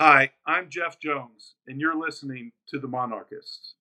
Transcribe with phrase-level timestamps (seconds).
[0.00, 3.74] Hi, I'm Jeff Jones, and you're listening to The Monarchists.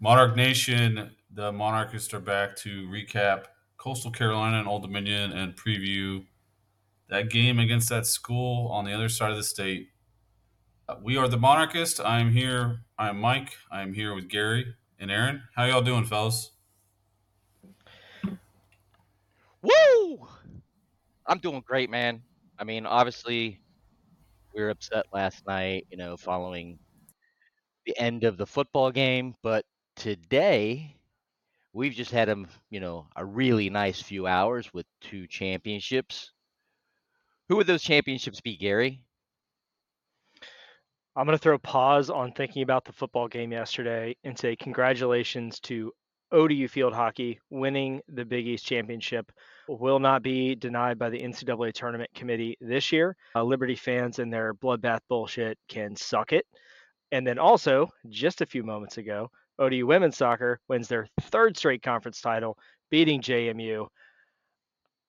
[0.00, 3.44] Monarch Nation, the Monarchists are back to recap
[3.78, 6.26] Coastal Carolina and Old Dominion and preview
[7.12, 9.90] that game against that school on the other side of the state.
[10.88, 12.00] Uh, we are the Monarchist.
[12.00, 12.80] I'm here.
[12.98, 13.52] I'm Mike.
[13.70, 15.42] I'm here with Gary and Aaron.
[15.54, 16.52] How y'all doing, fellas?
[19.60, 20.26] Woo!
[21.26, 22.22] I'm doing great, man.
[22.58, 23.60] I mean, obviously,
[24.54, 26.78] we were upset last night, you know, following
[27.84, 30.96] the end of the football game, but today
[31.74, 36.32] we've just had a you know a really nice few hours with two championships.
[37.52, 39.02] Who would those championships be, Gary?
[41.14, 44.56] I'm going to throw a pause on thinking about the football game yesterday and say
[44.56, 45.92] congratulations to
[46.32, 49.30] ODU field hockey winning the Big East championship.
[49.68, 53.14] Will not be denied by the NCAA tournament committee this year.
[53.36, 56.46] Uh, Liberty fans and their bloodbath bullshit can suck it.
[57.10, 61.82] And then also, just a few moments ago, ODU women's soccer wins their third straight
[61.82, 62.56] conference title,
[62.90, 63.88] beating JMU.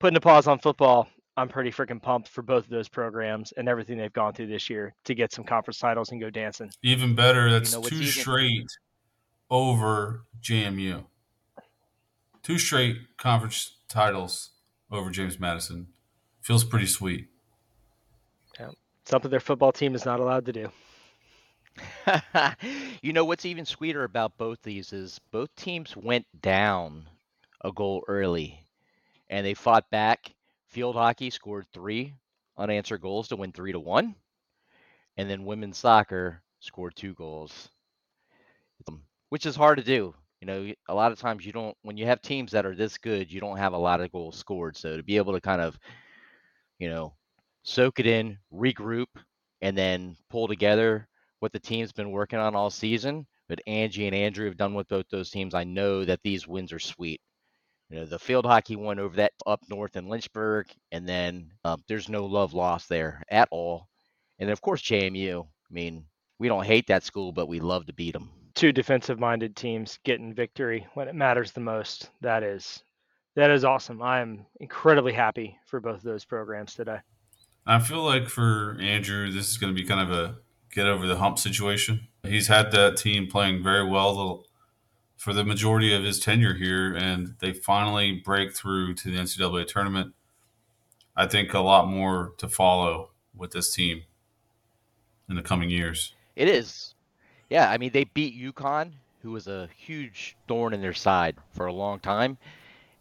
[0.02, 3.67] Putting a pause on football, I'm pretty freaking pumped for both of those programs and
[3.67, 6.72] everything they've gone through this year to get some conference titles and go dancing.
[6.84, 8.67] Even better, that's you know, two straight
[9.50, 11.06] over JMU.
[12.44, 14.52] Two straight conference titles
[14.92, 15.88] over James Madison.
[16.42, 17.28] Feels pretty sweet.
[18.59, 18.72] Yeah.
[19.06, 20.70] Something their football team is not allowed to do.
[23.02, 27.08] you know what's even sweeter about both these is both teams went down
[27.61, 28.66] a goal early
[29.30, 30.34] and they fought back.
[30.74, 32.16] Field hockey scored three
[32.58, 34.16] unanswered goals to win three to one.
[35.18, 37.70] And then women's soccer scored two goals,
[38.88, 40.16] um, which is hard to do.
[40.42, 42.98] You know, a lot of times you don't, when you have teams that are this
[42.98, 44.76] good, you don't have a lot of goals scored.
[44.76, 45.78] So to be able to kind of,
[46.80, 47.14] you know,
[47.62, 49.06] soak it in, regroup,
[49.62, 51.08] and then pull together
[51.39, 53.28] what the team's been working on all season.
[53.48, 55.54] But Angie and Andrew have done with both those teams.
[55.54, 57.22] I know that these wins are sweet.
[57.93, 61.83] You know, the field hockey one over that up north in Lynchburg, and then um,
[61.87, 63.87] there's no love lost there at all.
[64.39, 65.43] And of course, JMU.
[65.43, 66.05] I mean,
[66.39, 68.32] we don't hate that school, but we love to beat them.
[68.55, 72.09] Two defensive-minded teams getting victory when it matters the most.
[72.21, 72.82] That is,
[73.36, 74.02] that is awesome.
[74.02, 76.98] I am incredibly happy for both of those programs today.
[77.67, 80.37] I feel like for Andrew, this is going to be kind of a
[80.71, 82.08] get over the hump situation.
[82.23, 84.45] He's had that team playing very well
[85.23, 89.66] for the majority of his tenure here, and they finally break through to the NCAA
[89.66, 90.14] tournament.
[91.16, 94.04] I think a lot more to follow with this team
[95.30, 96.14] in the coming years.
[96.36, 96.94] It is.
[97.50, 98.92] Yeah, I mean, they beat UConn,
[99.22, 102.38] who was a huge thorn in their side for a long time.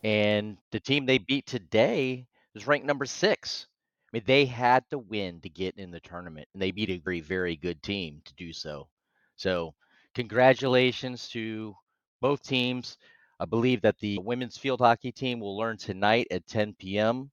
[0.04, 3.66] And the team they beat today is ranked number six
[4.12, 6.98] I mean, they had to win to get in the tournament, and they beat a
[6.98, 8.86] very, very good team to do so.
[9.34, 9.74] So,
[10.14, 11.74] congratulations to
[12.22, 12.96] both teams.
[13.38, 17.30] I believe that the women's field hockey team will learn tonight at 10 p.m.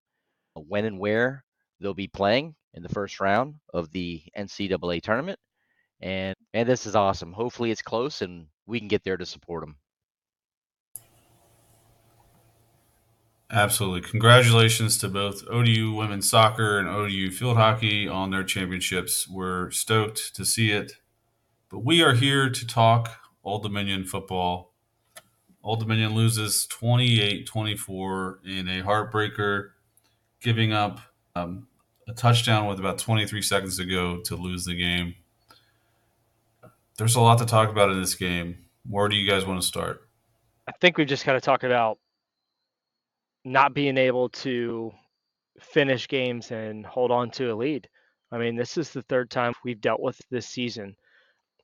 [0.58, 1.46] Uh, when and where
[1.80, 5.40] they'll be playing in the first round of the NCAA tournament.
[6.02, 7.32] And and this is awesome.
[7.32, 9.76] Hopefully, it's close and we can get there to support them.
[13.52, 14.02] Absolutely.
[14.02, 19.28] Congratulations to both ODU women's soccer and ODU field hockey on their championships.
[19.28, 20.94] We're stoked to see it.
[21.70, 24.74] But we are here to talk Old Dominion football.
[25.64, 29.70] Old Dominion loses 28 24 in a heartbreaker,
[30.42, 31.02] giving up
[31.36, 31.68] um,
[32.08, 35.16] a touchdown with about 23 seconds to go to lose the game.
[36.98, 38.58] There's a lot to talk about in this game.
[38.88, 40.02] Where do you guys want to start?
[40.68, 41.98] I think we've just got to talk about
[43.44, 44.92] not being able to
[45.59, 47.88] finish games and hold on to a lead.
[48.31, 50.95] I mean, this is the third time we've dealt with this season.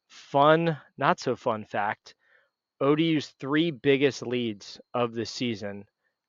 [0.08, 2.16] Fun, not so fun fact
[2.82, 5.86] ODU's three biggest leads of the season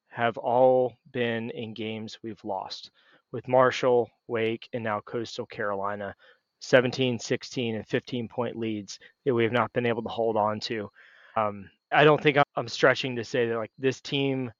[0.08, 2.90] have all been in games we've lost
[3.32, 6.14] with Marshall, Wake, and now Coastal Carolina.
[6.60, 10.58] 17, 16, and 15 point leads that we have not been able to hold on
[10.58, 10.90] to.
[11.36, 14.50] Um, I don't think I'm stretching to say that like this team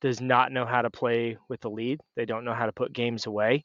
[0.00, 2.00] does not know how to play with the lead.
[2.14, 3.64] They don't know how to put games away.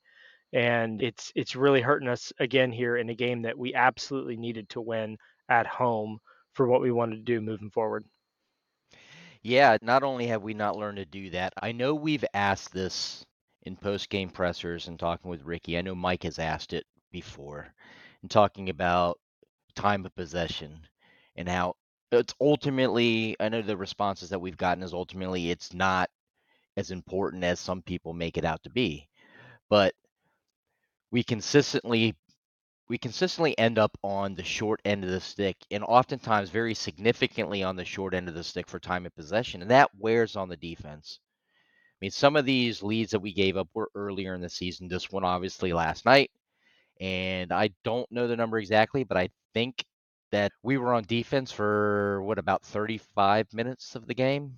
[0.53, 4.69] And it's it's really hurting us again here in a game that we absolutely needed
[4.69, 5.17] to win
[5.49, 6.19] at home
[6.57, 8.03] for what we wanted to do moving forward.
[9.43, 13.25] Yeah, not only have we not learned to do that, I know we've asked this
[13.63, 15.77] in post game pressers and talking with Ricky.
[15.77, 17.67] I know Mike has asked it before,
[18.21, 19.19] and talking about
[19.75, 20.81] time of possession
[21.35, 21.75] and how
[22.11, 23.35] it's ultimately.
[23.39, 26.09] I know the responses that we've gotten is ultimately it's not
[26.75, 29.07] as important as some people make it out to be,
[29.69, 29.93] but
[31.11, 32.15] we consistently
[32.89, 37.63] we consistently end up on the short end of the stick and oftentimes very significantly
[37.63, 40.49] on the short end of the stick for time of possession and that wears on
[40.49, 41.19] the defense.
[41.21, 44.87] I mean some of these leads that we gave up were earlier in the season
[44.87, 46.31] this one obviously last night
[46.99, 49.83] and i don't know the number exactly but i think
[50.31, 54.57] that we were on defense for what about 35 minutes of the game?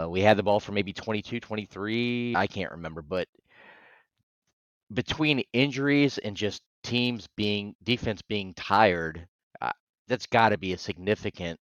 [0.00, 3.26] Uh, we had the ball for maybe 22 23 i can't remember but
[4.92, 9.26] between injuries and just teams being defense being tired,
[9.60, 9.72] uh,
[10.08, 11.58] that's got to be a significant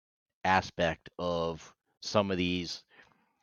[0.45, 2.83] aspect of some of these.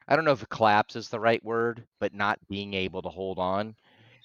[0.07, 3.39] I don't know if collapse is the right word, but not being able to hold
[3.39, 3.75] on.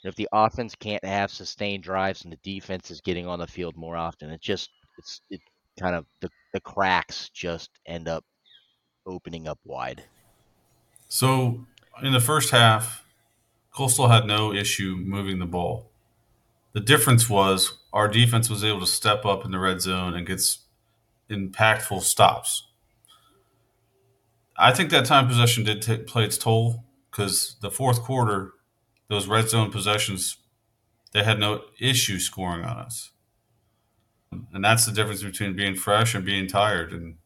[0.04, 3.76] If the offense can't have sustained drives and the defense is getting on the field
[3.76, 5.40] more often, it just it's it
[5.78, 8.24] kind of the, the cracks just end up
[9.06, 10.04] opening up wide.
[11.08, 11.66] So
[12.02, 13.04] in the first half,
[13.72, 15.90] Coastal had no issue moving the ball.
[16.78, 20.24] The difference was our defense was able to step up in the red zone and
[20.24, 20.40] get
[21.28, 22.68] impactful stops.
[24.56, 28.52] I think that time possession did t- play its toll because the fourth quarter,
[29.08, 30.36] those red zone possessions,
[31.12, 33.10] they had no issue scoring on us.
[34.30, 36.92] And that's the difference between being fresh and being tired.
[36.92, 37.16] And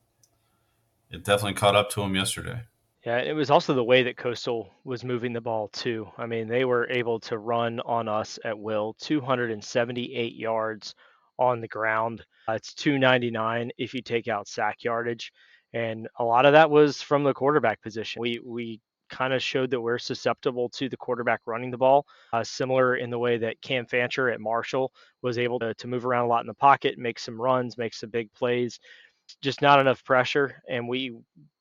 [1.11, 2.63] it definitely caught up to them yesterday.
[3.05, 6.09] Yeah, it was also the way that Coastal was moving the ball too.
[6.17, 10.95] I mean, they were able to run on us at will, 278 yards
[11.37, 12.25] on the ground.
[12.49, 15.33] Uh, it's 299 if you take out sack yardage,
[15.73, 18.21] and a lot of that was from the quarterback position.
[18.21, 22.45] We we kind of showed that we're susceptible to the quarterback running the ball, uh,
[22.45, 26.25] similar in the way that Cam Fancher at Marshall was able to, to move around
[26.25, 28.79] a lot in the pocket, make some runs, make some big plays
[29.41, 31.17] just not enough pressure, and we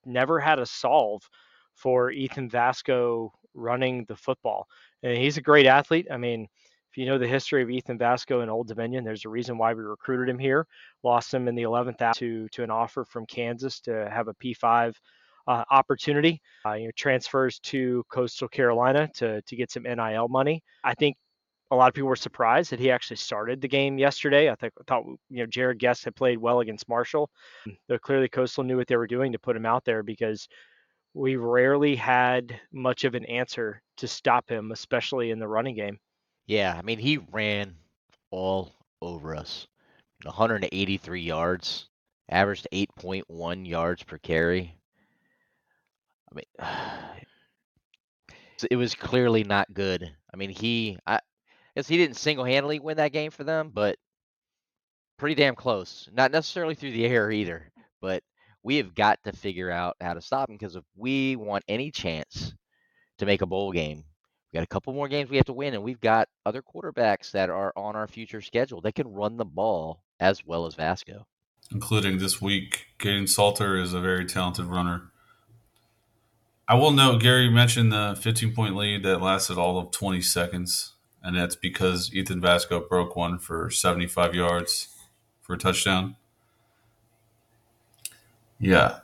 [0.06, 1.22] never had a solve
[1.76, 4.68] for Ethan Vasko running the football.
[5.04, 6.08] And he's a great athlete.
[6.12, 6.48] I mean,
[6.92, 9.74] if you know the history of Ethan Vasko in Old Dominion, there's a reason why
[9.74, 10.68] we recruited him here.
[11.04, 14.34] Lost him in the 11th hour to to an offer from Kansas to have a
[14.36, 14.96] P5
[15.48, 16.42] uh, opportunity.
[16.66, 20.62] Uh, you know, transfers to Coastal Carolina to to get some NIL money.
[20.84, 21.16] I think
[21.72, 24.50] a lot of people were surprised that he actually started the game yesterday.
[24.50, 27.30] I think thought you know Jarrett Guest had played well against Marshall.
[27.66, 27.78] Mm.
[27.88, 30.48] Though clearly Coastal knew what they were doing to put him out there because
[31.14, 35.98] we rarely had much of an answer to stop him, especially in the running game.
[36.46, 37.76] Yeah, I mean he ran
[38.30, 39.68] all over us.
[40.24, 41.90] 183 yards,
[42.30, 44.78] averaged 8.1 yards per carry.
[46.32, 46.46] I mean,
[48.70, 50.12] it was clearly not good.
[50.34, 51.20] I mean, he I
[51.76, 53.98] guess he didn't single handedly win that game for them, but
[55.18, 56.10] pretty damn close.
[56.12, 57.72] Not necessarily through the air either,
[58.02, 58.24] but
[58.64, 61.92] we have got to figure out how to stop him because if we want any
[61.92, 62.54] chance
[63.18, 64.04] to make a bowl game,
[64.52, 67.32] we got a couple more games we have to win, and we've got other quarterbacks
[67.32, 68.82] that are on our future schedule.
[68.82, 71.24] that can run the ball as well as Vasko.
[71.72, 75.12] Including this week, Kaidon Salter is a very talented runner.
[76.68, 80.94] I will note Gary mentioned the 15 point lead that lasted all of 20 seconds
[81.24, 84.90] and that's because Ethan Vasko broke one for 75 yards
[85.42, 86.16] for a touchdown.
[88.60, 89.00] Yeah.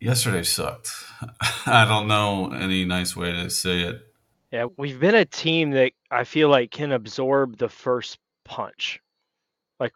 [0.00, 0.90] Yesterday sucked.
[1.66, 4.06] I don't know any nice way to say it.
[4.50, 9.00] Yeah, we've been a team that I feel like can absorb the first punch.
[9.80, 9.92] Like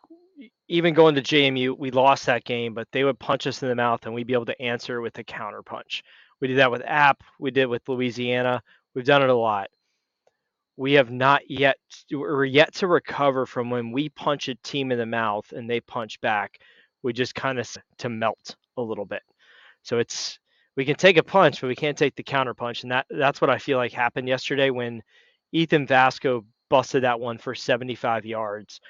[0.69, 3.75] even going to JMU, we lost that game, but they would punch us in the
[3.75, 6.03] mouth and we'd be able to answer with a counter punch.
[6.41, 8.63] We did that with App, we did with Louisiana.
[8.95, 9.69] We've done it a lot
[10.77, 11.77] we have not yet
[12.13, 15.81] we're yet to recover from when we punch a team in the mouth and they
[15.81, 16.59] punch back
[17.03, 17.69] we just kind of
[17.99, 19.23] to melt a little bit.
[19.83, 20.39] So it's
[20.77, 23.41] we can take a punch but we can't take the counter punch and that that's
[23.41, 25.03] what i feel like happened yesterday when
[25.53, 28.81] ethan vasko busted that one for 75 yards.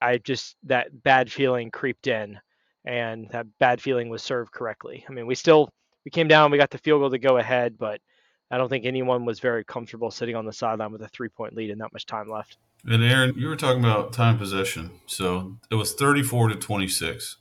[0.00, 2.38] I just that bad feeling creeped in
[2.84, 5.04] and that bad feeling was served correctly.
[5.08, 5.68] I mean we still
[6.04, 8.00] we came down we got the field goal to go ahead but
[8.50, 11.54] I don't think anyone was very comfortable sitting on the sideline with a three point
[11.54, 12.58] lead and that much time left.
[12.84, 15.00] And Aaron, you were talking about time possession.
[15.06, 17.38] So it was 34 to 26.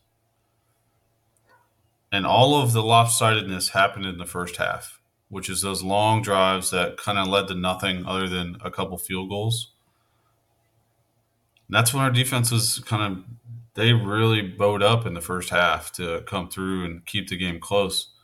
[2.12, 6.72] And all of the lopsidedness happened in the first half, which is those long drives
[6.72, 9.74] that kind of led to nothing other than a couple field goals.
[11.68, 13.24] And that's when our defense was kind of,
[13.76, 17.60] they really bowed up in the first half to come through and keep the game
[17.60, 18.15] close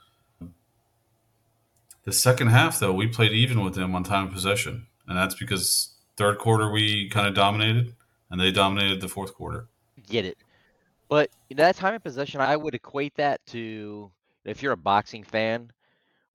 [2.03, 5.36] The second half, though, we played even with them on time of possession, and that's
[5.36, 7.93] because third quarter we kind of dominated,
[8.29, 9.67] and they dominated the fourth quarter.
[10.08, 10.38] Get it.
[11.10, 14.12] But that time of possession, I would equate that to
[14.46, 15.72] if you're a boxing fan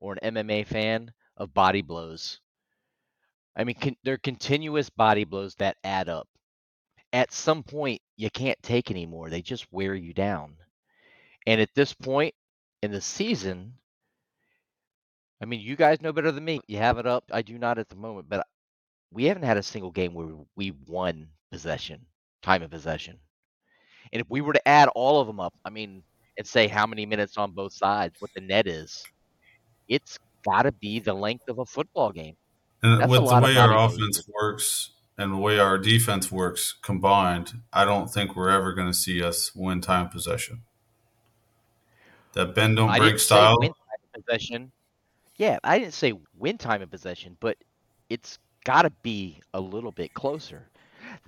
[0.00, 2.40] or an MMA fan of body blows.
[3.56, 6.28] I mean, con- they're continuous body blows that add up.
[7.12, 9.30] At some point, you can't take anymore.
[9.30, 10.56] They just wear you down.
[11.46, 12.34] And at this point
[12.82, 13.74] in the season,
[15.40, 16.60] I mean, you guys know better than me.
[16.66, 17.24] You have it up.
[17.32, 18.46] I do not at the moment, but
[19.12, 22.06] we haven't had a single game where we won possession,
[22.42, 23.18] time of possession.
[24.12, 26.02] And if we were to add all of them up, I mean,
[26.38, 29.04] and say how many minutes on both sides, what the net is,
[29.88, 32.36] it's got to be the length of a football game.
[32.82, 37.54] And That's with the way our offense works and the way our defense works combined,
[37.72, 40.62] I don't think we're ever going to see us win time of possession.
[42.34, 43.54] That bend don't I break didn't style.
[43.54, 44.72] say win time of possession.
[45.36, 47.56] Yeah, I didn't say win time of possession, but
[48.08, 50.68] it's got to be a little bit closer.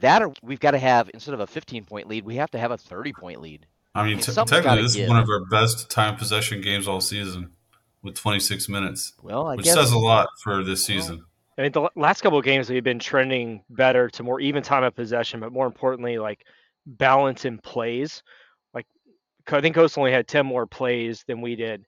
[0.00, 2.58] That or we've got to have instead of a 15 point lead, we have to
[2.58, 3.66] have a 30 point lead.
[3.94, 6.86] I mean, mean, t- technically, gotta this is one of our best time possession games
[6.86, 7.52] all season
[8.02, 11.24] with 26 minutes, Well, I which guess says a lot for this season.
[11.56, 14.84] I mean, the last couple of games we've been trending better to more even time
[14.84, 16.44] of possession, but more importantly, like
[16.86, 18.22] balance in plays.
[18.72, 18.86] Like
[19.50, 21.84] I think Coastal only had ten more plays than we did,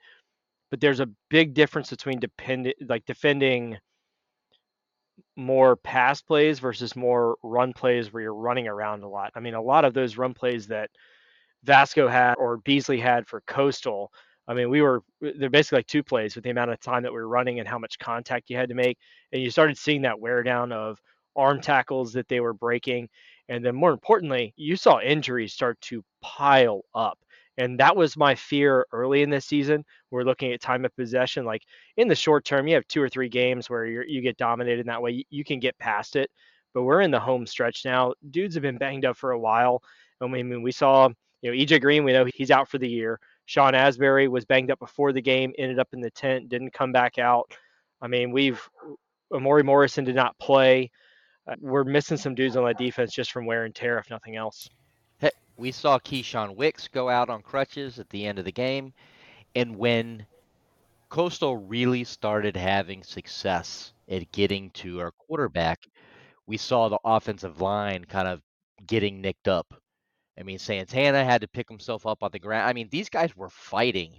[0.71, 3.79] but there's a big difference between depend like defending
[5.37, 9.33] more pass plays versus more run plays where you're running around a lot.
[9.35, 10.91] I mean, a lot of those run plays that
[11.67, 14.13] Vasko had or Beasley had for Coastal.
[14.49, 17.13] I mean, we were they're basically like two plays with the amount of time that
[17.13, 18.99] we were running and how much contact you had to make,
[19.33, 20.99] and you started seeing that wear down of
[21.37, 23.09] arm tackles that they were breaking,
[23.49, 27.19] and then more importantly, you saw injuries start to pile up,
[27.61, 29.85] and that was my fear early in this season.
[30.11, 31.63] We're looking at time of possession, like
[31.99, 34.87] in the short term, you have two or three games where you get dominated in
[34.87, 36.31] that way, you, you can get past it,
[36.73, 38.15] but we're in the home stretch now.
[38.31, 39.83] Dudes have been banged up for a while.
[40.23, 41.11] I mean, we saw
[41.43, 43.21] you know, EJ Green, we know he's out for the year.
[43.45, 46.93] Sean Asbury was banged up before the game, ended up in the tent, didn't come
[46.93, 47.53] back out.
[48.01, 48.61] I mean, we've
[49.35, 50.91] Amori Morrison did not play.
[51.47, 54.37] Uh, we're missing some dudes on that defense just from wear and tear, if nothing
[54.37, 54.69] else.
[55.61, 58.95] We saw Keyshawn Wicks go out on crutches at the end of the game,
[59.55, 60.25] and when
[61.11, 65.87] Coastal really started having success at getting to our quarterback,
[66.47, 68.41] we saw the offensive line kind of
[68.87, 69.75] getting nicked up.
[70.39, 72.67] I mean, Santana had to pick himself up on the ground.
[72.67, 74.15] I mean, these guys were fighting,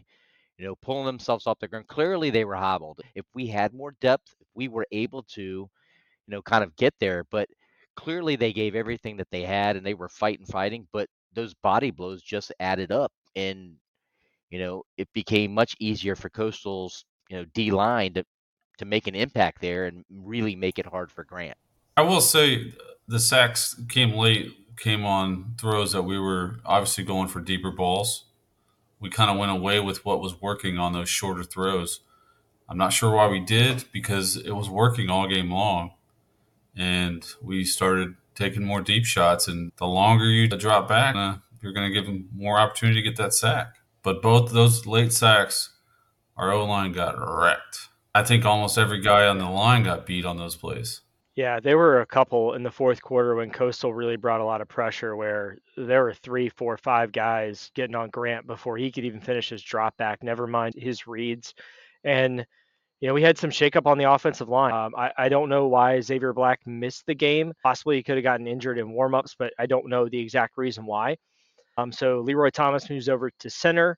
[0.59, 1.87] you know, pulling themselves off the ground.
[1.87, 3.01] Clearly, they were hobbled.
[3.15, 5.69] If we had more depth, we were able to, you
[6.27, 7.49] know, kind of get there, but
[7.95, 10.87] clearly they gave everything that they had and they were fighting, fighting.
[10.93, 13.75] But those body blows just added up, and
[14.49, 18.25] you know, it became much easier for Coastal's, you know, D line to
[18.77, 21.57] to make an impact there and really make it hard for Grant.
[21.97, 22.73] I will say
[23.07, 28.25] the sacks came late, came on throws that we were obviously going for deeper balls.
[28.99, 32.01] We kind of went away with what was working on those shorter throws.
[32.67, 35.91] I'm not sure why we did because it was working all game long.
[36.75, 39.47] And we started taking more deep shots.
[39.47, 43.09] And the longer you drop back, uh, you're going to give them more opportunity to
[43.09, 43.75] get that sack.
[44.03, 45.73] But both those late sacks,
[46.35, 47.89] our O line got wrecked.
[48.13, 51.01] I think almost every guy on the line got beat on those plays.
[51.35, 54.59] Yeah, there were a couple in the fourth quarter when Coastal really brought a lot
[54.59, 59.05] of pressure where there were three, four, five guys getting on Grant before he could
[59.05, 61.53] even finish his drop back, never mind his reads.
[62.03, 62.45] And,
[63.01, 64.71] you know, we had some shakeup on the offensive line.
[64.71, 67.51] Um, I, I don't know why Xavier Black missed the game.
[67.63, 70.85] Possibly he could have gotten injured in warmups, but I don't know the exact reason
[70.85, 71.17] why.
[71.77, 73.97] Um, so Leroy Thomas moves over to center,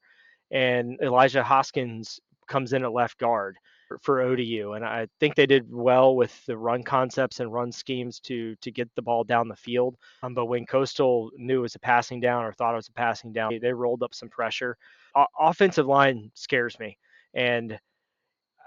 [0.51, 3.57] and Elijah Hoskins comes in at left guard
[4.01, 8.19] for ODU, and I think they did well with the run concepts and run schemes
[8.21, 9.97] to to get the ball down the field.
[10.23, 12.93] Um, but when Coastal knew it was a passing down or thought it was a
[12.93, 14.77] passing down, they rolled up some pressure.
[15.13, 16.97] O- offensive line scares me,
[17.33, 17.77] and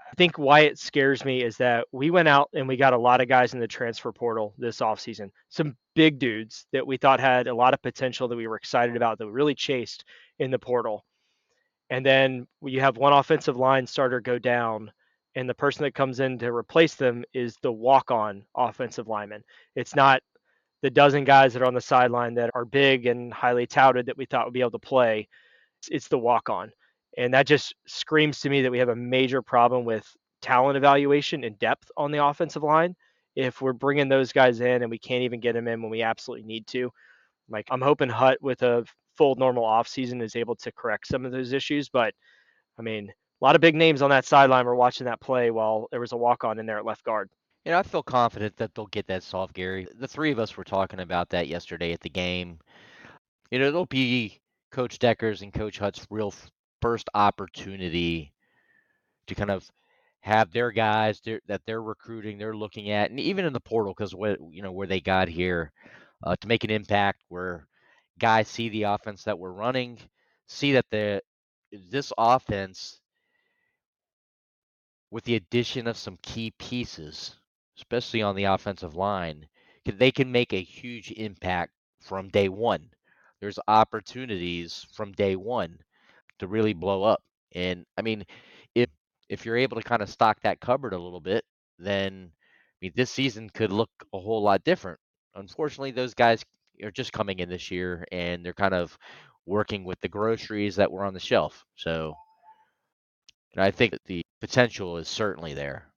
[0.09, 2.97] I think why it scares me is that we went out and we got a
[2.97, 5.31] lot of guys in the transfer portal this offseason.
[5.49, 8.95] Some big dudes that we thought had a lot of potential that we were excited
[8.95, 10.05] about that we really chased
[10.39, 11.03] in the portal.
[11.89, 14.91] And then you have one offensive line starter go down
[15.35, 19.43] and the person that comes in to replace them is the walk-on offensive lineman.
[19.75, 20.23] It's not
[20.81, 24.17] the dozen guys that are on the sideline that are big and highly touted that
[24.17, 25.27] we thought would be able to play.
[25.91, 26.71] It's, the walk-on,
[27.17, 30.07] and that just screams to me that we have a major problem with
[30.41, 32.95] talent evaluation and depth on the offensive line.
[33.35, 36.03] If we're bringing those guys in and we can't even get them in when we
[36.03, 36.91] absolutely need to,
[37.49, 38.85] like I'm hoping Hut with a
[39.17, 42.13] full normal offseason is able to correct some of those issues, but
[42.79, 45.87] I mean a lot of big names on that sideline were watching that play while
[45.91, 47.29] there was a walk on in there at left guard.
[47.65, 49.87] Know, I feel confident that they'll get that soft, Gary.
[49.99, 52.59] The three of us were talking about that yesterday at the game.
[53.51, 54.39] You know, it'll be
[54.71, 56.33] Coach Deckers and Coach Hutt's real
[56.87, 58.31] first opportunity
[59.27, 59.69] to kind of
[60.21, 64.15] have their guys that they're recruiting, they're looking at, and even in the portal, because
[64.15, 65.73] what you know where they got here
[66.23, 67.67] uh, to make an impact, where
[68.19, 69.97] guys see the offense that we're running,
[70.47, 71.21] see that the
[71.91, 73.01] this offense,
[75.11, 77.35] with the addition of some key pieces,
[77.77, 79.45] especially on the offensive line,
[79.83, 82.89] they can make a huge impact from day one.
[83.41, 85.79] There's opportunities from day one
[86.39, 87.21] to really blow up.
[87.53, 88.25] And I mean,
[88.75, 88.89] if
[89.29, 91.43] if you're able to kind of stock that cupboard a little bit,
[91.79, 94.99] then I mean this season could look a whole lot different.
[95.35, 96.43] Unfortunately, those guys
[96.83, 98.97] are just coming in this year and they're kind of
[99.45, 101.65] working with the groceries that were on the shelf.
[101.75, 102.13] So
[103.53, 105.87] and I think that the potential is certainly there.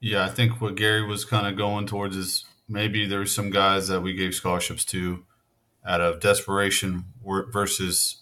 [0.00, 3.88] Yeah, I think what Gary was kind of going towards is maybe there's some guys
[3.88, 5.24] that we gave scholarships to
[5.84, 8.21] out of desperation versus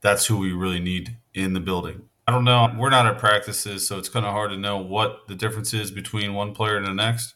[0.00, 2.02] that's who we really need in the building.
[2.26, 2.70] I don't know.
[2.76, 5.90] We're not at practices, so it's kind of hard to know what the difference is
[5.90, 7.34] between one player and the next.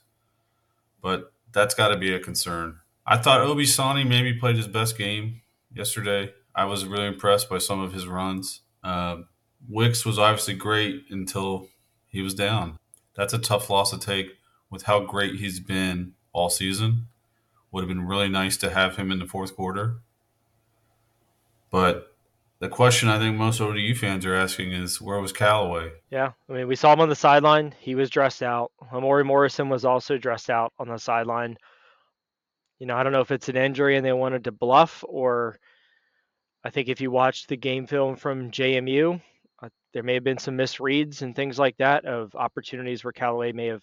[1.01, 2.79] But that's got to be a concern.
[3.07, 5.41] I thought Obi Sani maybe played his best game
[5.75, 6.33] yesterday.
[6.55, 8.61] I was really impressed by some of his runs.
[8.85, 9.29] Um,
[9.69, 11.69] Wicks was obviously great until
[12.09, 12.79] he was down.
[13.17, 14.33] That's a tough loss to take
[14.71, 17.09] with how great he's been all season.
[17.71, 20.01] Would have been really nice to have him in the fourth quarter.
[21.71, 22.12] But
[22.63, 25.91] the question I think most ODU fans are asking is where was Callaway?
[26.13, 27.75] Yeah, I mean we saw him on the sideline.
[27.81, 28.71] He was dressed out.
[28.93, 31.57] Amori Morrison was also dressed out on the sideline.
[32.79, 35.59] You know, I don't know if it's an injury and they wanted to bluff, or
[36.63, 39.21] I think if you watched the game film from JMU,
[39.61, 43.51] uh, there may have been some misreads and things like that of opportunities where Callaway
[43.51, 43.83] may have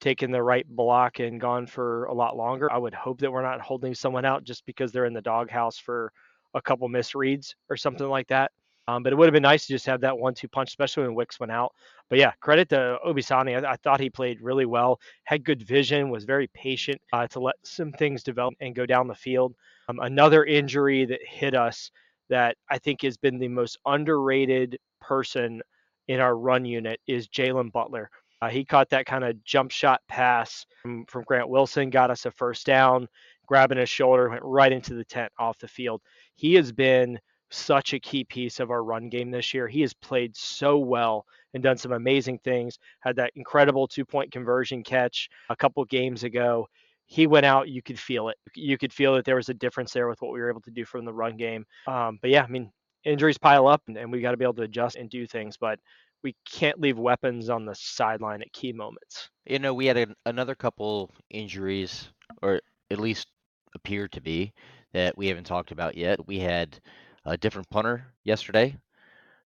[0.00, 2.72] taken the right block and gone for a lot longer.
[2.72, 5.76] I would hope that we're not holding someone out just because they're in the doghouse
[5.76, 6.10] for
[6.54, 8.50] a couple misreads or something like that.
[8.88, 11.14] Um, but it would have been nice to just have that one-two punch, especially when
[11.14, 11.72] Wicks went out.
[12.10, 13.64] But yeah, credit to Obisani.
[13.64, 17.40] I, I thought he played really well, had good vision, was very patient uh, to
[17.40, 19.54] let some things develop and go down the field.
[19.88, 21.92] Um, another injury that hit us
[22.28, 25.62] that I think has been the most underrated person
[26.08, 28.10] in our run unit is Jalen Butler.
[28.40, 32.26] Uh, he caught that kind of jump shot pass from, from Grant Wilson, got us
[32.26, 33.06] a first down,
[33.52, 36.00] grabbing his shoulder, went right into the tent off the field.
[36.36, 37.18] He has been
[37.50, 39.68] such a key piece of our run game this year.
[39.68, 42.78] He has played so well and done some amazing things.
[43.00, 46.66] Had that incredible two point conversion catch a couple games ago.
[47.04, 48.38] He went out, you could feel it.
[48.54, 50.70] You could feel that there was a difference there with what we were able to
[50.70, 51.66] do from the run game.
[51.86, 52.72] Um, but yeah, I mean,
[53.04, 55.58] injuries pile up and, and we got to be able to adjust and do things.
[55.58, 55.78] But
[56.22, 59.28] we can't leave weapons on the sideline at key moments.
[59.44, 62.08] You know, we had another couple injuries,
[62.40, 63.28] or at least
[63.74, 64.52] appeared to be,
[64.92, 66.26] that we haven't talked about yet.
[66.26, 66.80] We had
[67.24, 68.76] a different punter yesterday.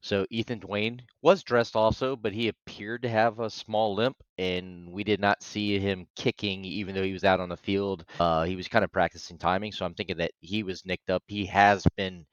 [0.01, 4.91] So Ethan Dwayne was dressed also, but he appeared to have a small limp, and
[4.91, 8.05] we did not see him kicking, even though he was out on the field.
[8.19, 11.23] Uh, he was kind of practicing timing, so I'm thinking that he was nicked up.
[11.27, 12.25] He has been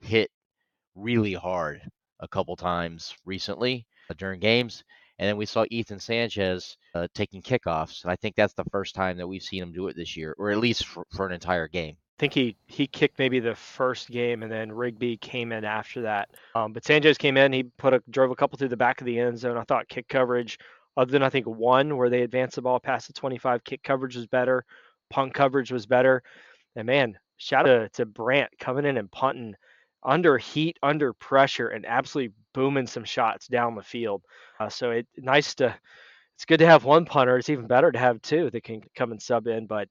[0.00, 0.30] hit
[0.94, 1.82] really hard
[2.20, 4.84] a couple times recently uh, during games.
[5.20, 8.04] And then we saw Ethan Sanchez uh, taking kickoffs.
[8.04, 10.34] And I think that's the first time that we've seen him do it this year,
[10.38, 13.54] or at least for, for an entire game I think he he kicked maybe the
[13.54, 16.28] first game, and then Rigby came in after that.
[16.54, 19.06] Um, but Sanchez came in, he put a drove a couple through the back of
[19.06, 19.56] the end zone.
[19.56, 20.58] I thought kick coverage,
[20.98, 24.16] other than I think one where they advanced the ball past the 25, kick coverage
[24.16, 24.66] was better,
[25.08, 26.22] punt coverage was better.
[26.76, 29.54] And man, shout out to, to Brant coming in and punting
[30.02, 34.22] under heat, under pressure, and absolutely booming some shots down the field.
[34.58, 35.74] Uh, so it nice to.
[36.36, 37.36] It's good to have one punter.
[37.36, 39.66] It's even better to have two that can come and sub in.
[39.66, 39.88] But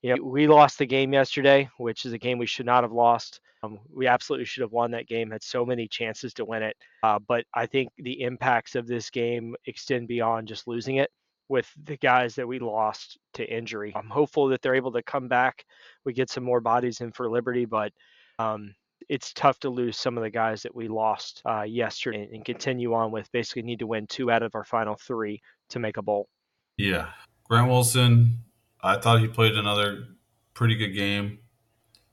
[0.00, 2.92] you know, we lost the game yesterday, which is a game we should not have
[2.92, 3.40] lost.
[3.62, 5.30] Um, we absolutely should have won that game.
[5.30, 9.10] Had so many chances to win it, uh, but I think the impacts of this
[9.10, 11.10] game extend beyond just losing it.
[11.48, 15.28] With the guys that we lost to injury, I'm hopeful that they're able to come
[15.28, 15.66] back.
[16.06, 17.92] We get some more bodies in for Liberty, but
[18.38, 18.74] um,
[19.08, 22.94] it's tough to lose some of the guys that we lost uh, yesterday and continue
[22.94, 23.30] on with.
[23.32, 26.28] Basically, need to win two out of our final three to make a bowl.
[26.76, 27.08] Yeah,
[27.48, 28.44] Grant Wilson
[28.84, 30.04] I thought he played another
[30.52, 31.38] pretty good game.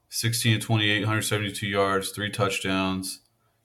[0.08, 3.20] 16 to 28, 172 yards, three touchdowns.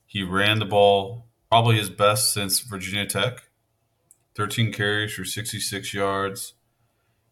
[0.05, 3.43] He ran the ball probably his best since Virginia Tech.
[4.35, 6.53] 13 carries for 66 yards.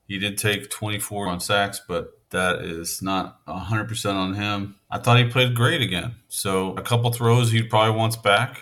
[0.08, 4.76] He did take 24 on sacks, but that is not 100% on him.
[4.90, 6.16] I thought he played great again.
[6.28, 8.62] So, a couple throws he probably wants back.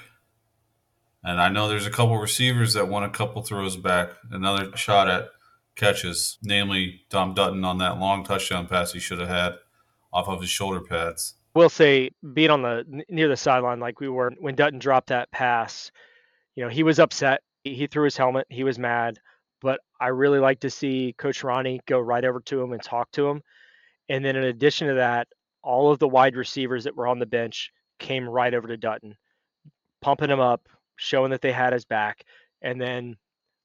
[1.24, 5.10] And I know there's a couple receivers that want a couple throws back, another shot
[5.10, 5.30] at
[5.76, 9.54] catches, namely Dom Dutton on that long touchdown pass he should have had
[10.12, 11.36] off of his shoulder pads.
[11.56, 15.32] We'll say being on the near the sideline like we were when Dutton dropped that
[15.32, 15.92] pass,
[16.56, 17.42] you know, he was upset.
[17.64, 18.48] He threw his helmet.
[18.50, 19.20] He was mad.
[19.64, 23.10] But I really like to see Coach Ronnie go right over to him and talk
[23.14, 23.42] to him.
[24.10, 25.28] And then in addition to that,
[25.64, 29.16] all of the wide receivers that were on the bench came right over to Dutton,
[30.02, 32.24] pumping him up, showing that they had his back.
[32.62, 33.16] And then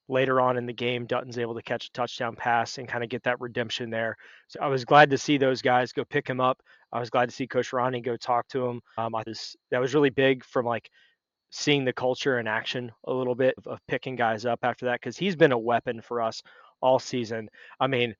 [0.07, 3.09] later on in the game, Dutton's able to catch a touchdown pass and kind of
[3.09, 4.15] get that redemption there.
[4.47, 6.61] So I was glad to see those guys go pick him up.
[6.91, 8.81] I was glad to see Coach Ronnie go talk to him.
[8.97, 10.89] Um, was, that was really big from like
[11.51, 14.99] seeing the culture in action a little bit of, of picking guys up after that
[14.99, 16.43] because he's been a weapon for us
[16.81, 17.49] all season.
[17.79, 18.15] I mean,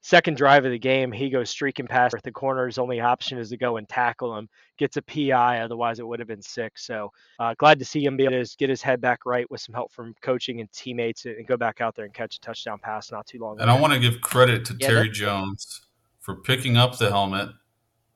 [0.00, 2.66] second drive of the game, he goes streaking past the corner.
[2.66, 4.48] His only option is to go and tackle him.
[4.76, 6.86] Gets a PI, otherwise it would have been six.
[6.86, 9.60] So uh, glad to see him be able to get his head back right with
[9.60, 12.78] some help from coaching and teammates and go back out there and catch a touchdown
[12.80, 13.62] pass not too long ago.
[13.62, 15.82] And I want to give credit to yeah, Terry Jones
[16.20, 17.50] for picking up the helmet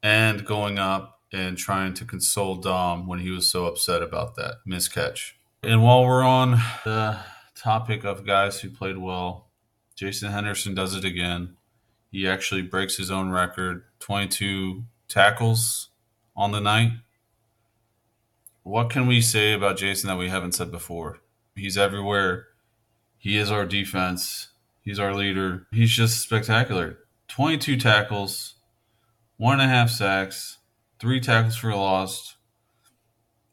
[0.02, 4.56] and going up and trying to console Dom when he was so upset about that
[4.68, 5.32] miscatch.
[5.62, 7.18] And while we're on the
[7.54, 9.48] topic of guys who played well,
[9.96, 11.56] Jason Henderson does it again.
[12.10, 15.88] He actually breaks his own record 22 tackles
[16.36, 16.92] on the night.
[18.64, 21.20] What can we say about Jason that we haven't said before?
[21.54, 22.46] He's everywhere.
[23.18, 24.48] He is our defense.
[24.82, 25.66] He's our leader.
[25.70, 26.98] He's just spectacular.
[27.28, 28.54] 22 tackles,
[29.36, 30.58] one and a half sacks,
[31.02, 32.36] three tackles for lost,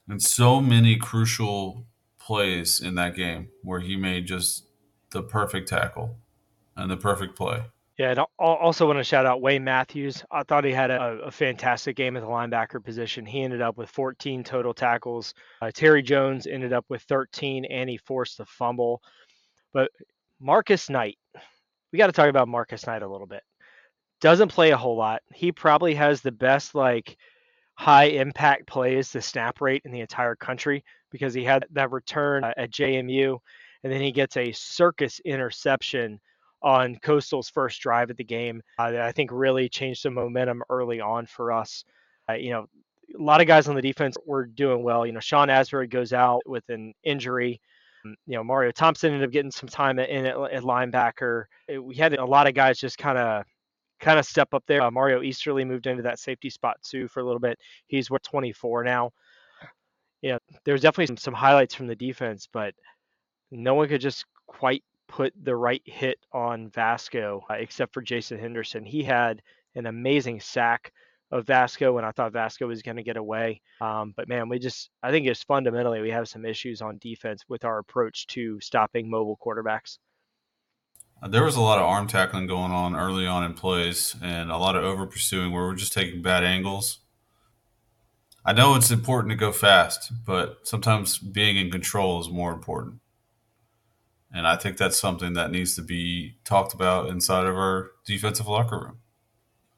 [0.07, 1.87] and so many crucial
[2.19, 4.67] plays in that game where he made just
[5.09, 6.15] the perfect tackle
[6.77, 7.63] and the perfect play.
[7.97, 10.23] Yeah, and I also want to shout out Wayne Matthews.
[10.29, 13.25] I thought he had a, a, fantastic game at the linebacker position.
[13.25, 15.33] He ended up with 14 total tackles.
[15.59, 19.01] Uh, Terry Jones ended up with 13, and he forced the fumble.
[19.73, 19.89] But
[20.39, 21.17] Marcus Knight,
[21.91, 23.41] we got to talk about Marcus Knight a little bit.
[24.21, 25.23] Doesn't play a whole lot.
[25.33, 27.17] He probably has the best like
[27.79, 32.43] high impact plays to snap rate in the entire country because he had that return
[32.43, 33.37] uh, at JMU
[33.81, 36.19] and then he gets a circus interception
[36.61, 40.61] on Coastal's first drive of the game uh, that I think really changed some momentum
[40.69, 41.85] early on for us.
[42.29, 42.65] Uh, you know,
[43.17, 45.05] a lot of guys on the defense were doing well.
[45.05, 47.61] You know, Sean Asbury goes out with an injury.
[48.03, 51.45] Um, you know, Mario Thompson ended up getting some time in at, at linebacker.
[51.81, 53.45] We had a lot of guys just kind of
[53.99, 54.81] kind of step up there.
[54.81, 57.59] Uh, Mario Easterly moved into that safety spot too for a little bit.
[57.87, 59.11] He's what 24 now.
[60.21, 62.73] Yeah, there's definitely some, some highlights from the defense, but
[63.51, 68.37] no one could just quite put the right hit on Vasko uh, except for Jason
[68.37, 68.83] Henderson.
[68.85, 69.41] He had
[69.75, 70.91] an amazing sack
[71.31, 73.61] of Vasko, and I thought Vasko was going to get away.
[73.81, 77.43] Um, but man, we just, I think it's fundamentally we have some issues on defense
[77.47, 79.99] with our approach to stopping mobile quarterbacks.
[81.27, 84.57] There was a lot of arm tackling going on early on in plays and a
[84.57, 86.99] lot of over pursuing where we're just taking bad angles.
[88.45, 93.01] I know it's important to go fast, but sometimes being in control is more important.
[94.33, 98.47] And I think that's something that needs to be talked about inside of our defensive
[98.47, 98.97] locker room.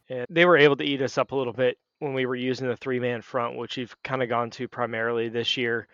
[0.10, 2.68] And they were able to eat us up a little bit when we were using
[2.68, 5.88] the three man front, which we've kind of gone to primarily this year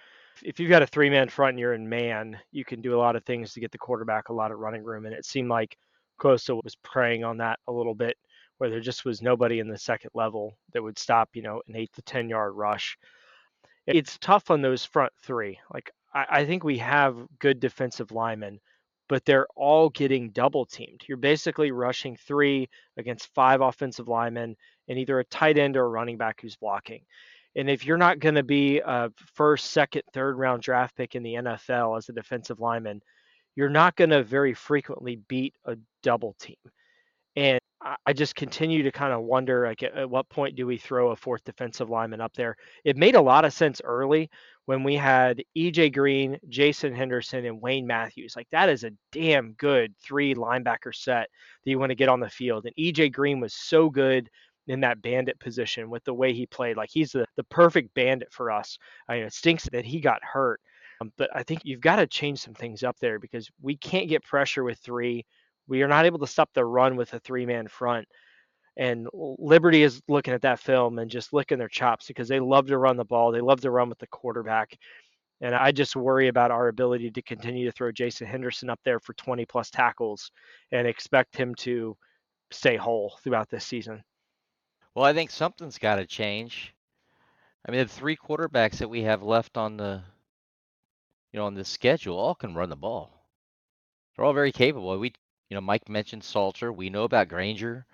[0.43, 2.99] if you've got a three man front and you're in man, you can do a
[2.99, 5.05] lot of things to get the quarterback a lot of running room.
[5.05, 5.77] And it seemed like
[6.19, 8.17] Coastal was preying on that a little bit,
[8.57, 11.75] where there just was nobody in the second level that would stop, you know, an
[11.75, 12.97] eight to 10 yard rush.
[13.85, 15.59] It's tough on those front three.
[15.73, 18.59] Like, I, I think we have good defensive linemen,
[19.07, 21.03] but they're all getting double teamed.
[21.07, 24.55] You're basically rushing three against five offensive linemen
[24.87, 27.03] and either a tight end or a running back who's blocking.
[27.57, 31.23] And if you're not going to be a first, second, third round draft pick in
[31.23, 33.01] the NFL as a defensive lineman,
[33.55, 36.55] you're not going to very frequently beat a double team.
[37.35, 37.59] And
[38.05, 41.15] I just continue to kind of wonder, like, at what point do we throw a
[41.15, 42.57] fourth defensive lineman up there?
[42.83, 44.29] It made a lot of sense early
[44.65, 48.35] when we had EJ Green, Jason Henderson, and Wayne Matthews.
[48.35, 51.29] Like, that is a damn good three linebacker set
[51.63, 52.65] that you want to get on the field.
[52.65, 54.29] And EJ Green was so good
[54.67, 56.77] in that bandit position with the way he played.
[56.77, 58.77] Like he's the, the perfect bandit for us.
[59.07, 60.59] I mean, it stinks that he got hurt,
[61.01, 64.09] um, but I think you've got to change some things up there because we can't
[64.09, 65.25] get pressure with three.
[65.67, 68.07] We are not able to stop the run with a three man front.
[68.77, 72.67] And Liberty is looking at that film and just licking their chops because they love
[72.67, 73.31] to run the ball.
[73.31, 74.77] They love to run with the quarterback.
[75.41, 78.99] And I just worry about our ability to continue to throw Jason Henderson up there
[78.99, 80.31] for 20 plus tackles
[80.71, 81.95] and expect him to
[82.51, 84.03] stay whole throughout this season.
[84.97, 86.73] Well, I think something's got to change.
[87.63, 90.01] I mean, the three quarterbacks that we have left on the
[91.31, 93.11] you know, on this schedule all can run the ball.
[94.15, 94.97] They're all very capable.
[94.97, 95.13] We,
[95.51, 96.73] you know, Mike mentioned Salter.
[96.73, 97.85] We know about Granger.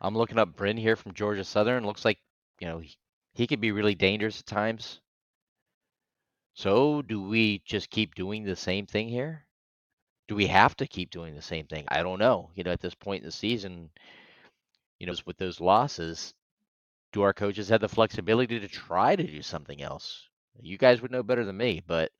[0.00, 1.84] I'm looking up Brin here from Georgia Southern.
[1.84, 2.20] Looks like,
[2.58, 2.96] you know, he,
[3.34, 5.00] he could be really dangerous at times.
[6.54, 9.44] So, do we just keep doing the same thing here?
[10.26, 11.84] Do we have to keep doing the same thing?
[11.88, 12.48] I don't know.
[12.54, 13.90] You know, at this point in the season,
[14.98, 16.32] you know, with those losses,
[17.16, 20.28] do our coaches have the flexibility to try to do something else?
[20.60, 22.10] You guys would know better than me, but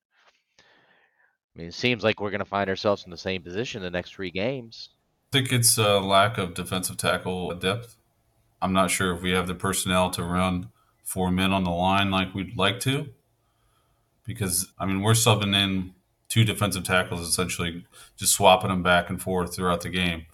[0.59, 3.91] I mean, it seems like we're going to find ourselves in the same position the
[3.91, 4.89] next three games.
[5.33, 7.97] I think it's a lack of defensive tackle depth.
[8.63, 10.71] I'm not sure if we have the personnel to run
[11.05, 13.11] four men on the line like we'd like to.
[14.25, 15.93] Because, I mean, we're subbing in
[16.29, 17.85] two defensive tackles, essentially
[18.17, 20.27] just swapping them back and forth throughout the game.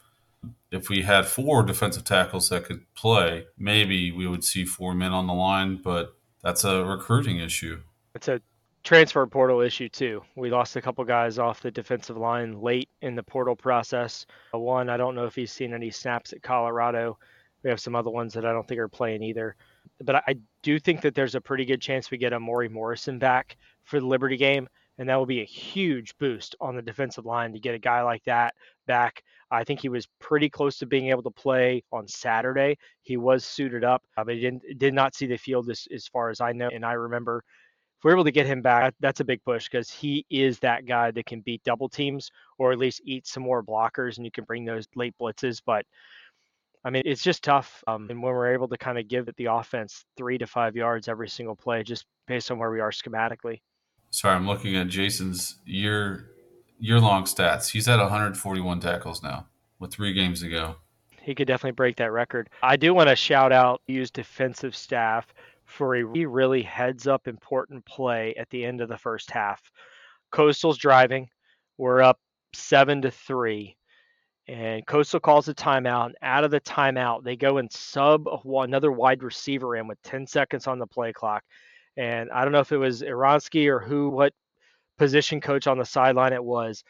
[0.70, 5.12] If we had four defensive tackles that could play, maybe we would see four men
[5.12, 7.82] on the line, but that's a recruiting issue.
[8.14, 8.40] It's a
[8.82, 10.22] transfer portal issue too.
[10.34, 14.26] We lost a couple guys off the defensive line late in the portal process.
[14.54, 17.18] Uh, one, I don't know if he's seen any snaps at Colorado.
[17.62, 19.54] We have some other ones that I don't think are playing either.
[20.00, 23.56] But I do think that there's a pretty good chance we get Amori Morrison back
[23.84, 27.52] for the Liberty game, and that will be a huge boost on the defensive line
[27.52, 28.54] to get a guy like that
[28.86, 29.22] back.
[29.52, 32.78] I think he was pretty close to being able to play on Saturday.
[33.02, 36.08] He was suited up, uh, but he didn't did not see the field as, as
[36.08, 36.70] far as I know.
[36.72, 37.44] And I remember
[37.98, 40.86] if we're able to get him back, that's a big push because he is that
[40.86, 44.32] guy that can beat double teams or at least eat some more blockers, and you
[44.32, 45.60] can bring those late blitzes.
[45.64, 45.84] But
[46.82, 47.84] I mean, it's just tough.
[47.86, 51.08] Um, and when we're able to kind of give the offense three to five yards
[51.08, 53.60] every single play, just based on where we are schematically.
[54.08, 56.30] Sorry, I'm looking at Jason's year
[56.82, 57.70] year long stats.
[57.70, 59.46] He's at 141 tackles now
[59.78, 60.74] with three games to go.
[61.22, 62.50] He could definitely break that record.
[62.60, 65.32] I do want to shout out use defensive staff
[65.64, 69.62] for a really heads up important play at the end of the first half.
[70.32, 71.28] Coastal's driving.
[71.78, 72.18] We're up
[72.52, 73.76] seven to three.
[74.48, 76.06] And Coastal calls a timeout.
[76.06, 80.26] And out of the timeout, they go and sub another wide receiver in with 10
[80.26, 81.44] seconds on the play clock.
[81.96, 84.34] And I don't know if it was Ironsky or who, what
[85.02, 86.84] position coach on the sideline it was,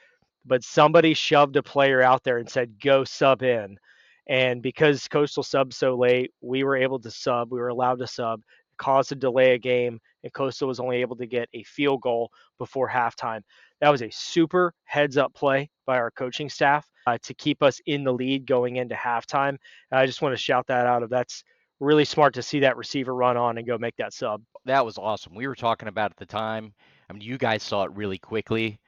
[0.45, 3.79] but somebody shoved a player out there and said, go sub in.
[4.27, 7.51] And because Coastal subbed so late, we were able to sub.
[7.51, 8.43] We were allowed to sub
[8.83, 12.31] caused a delay a game, and Coastal was only able to get a field goal
[12.59, 13.43] before halftime.
[13.81, 17.81] That was a super heads up play by our coaching staff uh, to keep us
[17.87, 19.57] in the lead going into halftime.
[19.91, 21.03] And I just want to shout that out.
[21.05, 21.45] Of that's
[21.81, 24.43] really smart to see that receiver run on and go make that sub.
[24.65, 25.35] That was awesome.
[25.35, 26.75] We were talking about at the time.
[27.13, 28.81] I mean, you guys saw it really quickly.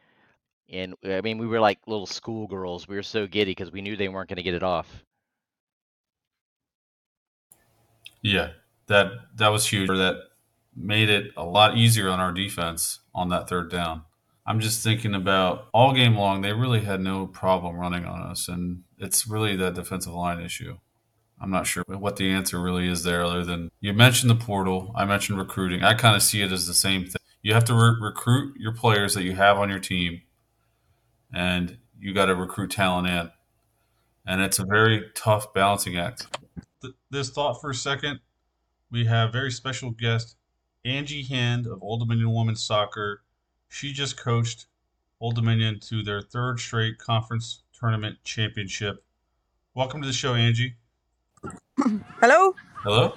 [0.72, 2.88] And uh, I mean, we were like little schoolgirls.
[2.88, 5.04] We were so giddy because we knew they weren't going to get it off.
[8.22, 8.52] Yeah,
[8.87, 9.88] that that was huge.
[9.88, 10.16] That
[10.74, 14.04] made it a lot easier on our defense on that third down.
[14.46, 18.48] I'm just thinking about all game long, they really had no problem running on us,
[18.48, 20.78] and it's really that defensive line issue.
[21.40, 24.92] I'm not sure what the answer really is there, other than you mentioned the portal.
[24.96, 25.82] I mentioned recruiting.
[25.82, 27.20] I kind of see it as the same thing.
[27.44, 30.22] You have to re- recruit your players that you have on your team,
[31.33, 33.30] and you got to recruit talent in.
[34.26, 36.26] And it's a very tough balancing act.
[37.11, 38.20] This thought for a second
[38.90, 40.37] we have very special guest
[40.87, 43.20] Angie Hind of Old Dominion Women's Soccer.
[43.68, 44.64] She just coached
[45.20, 49.04] Old Dominion to their third straight conference tournament championship.
[49.74, 50.76] Welcome to the show, Angie.
[52.20, 52.54] Hello.
[52.83, 53.14] Hello.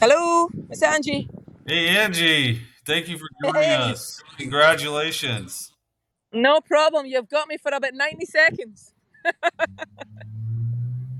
[0.00, 1.30] Hello, it's Angie.
[1.68, 2.62] Hey, Angie.
[2.86, 3.74] Thank you for joining hey.
[3.74, 4.22] us.
[4.38, 5.72] Congratulations.
[6.32, 7.06] No problem.
[7.06, 8.92] You've got me for about 90 seconds.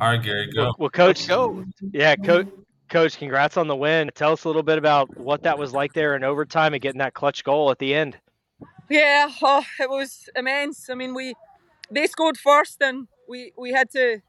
[0.00, 0.62] All right, Gary, go.
[0.62, 1.64] Well, well coach, go.
[1.92, 2.46] Yeah, coach.
[2.88, 4.12] Coach, congrats on the win.
[4.14, 7.00] Tell us a little bit about what that was like there in overtime and getting
[7.00, 8.16] that clutch goal at the end.
[8.88, 10.88] Yeah, oh, it was immense.
[10.88, 11.35] I mean, we
[11.90, 14.20] they scored first, and we we had to,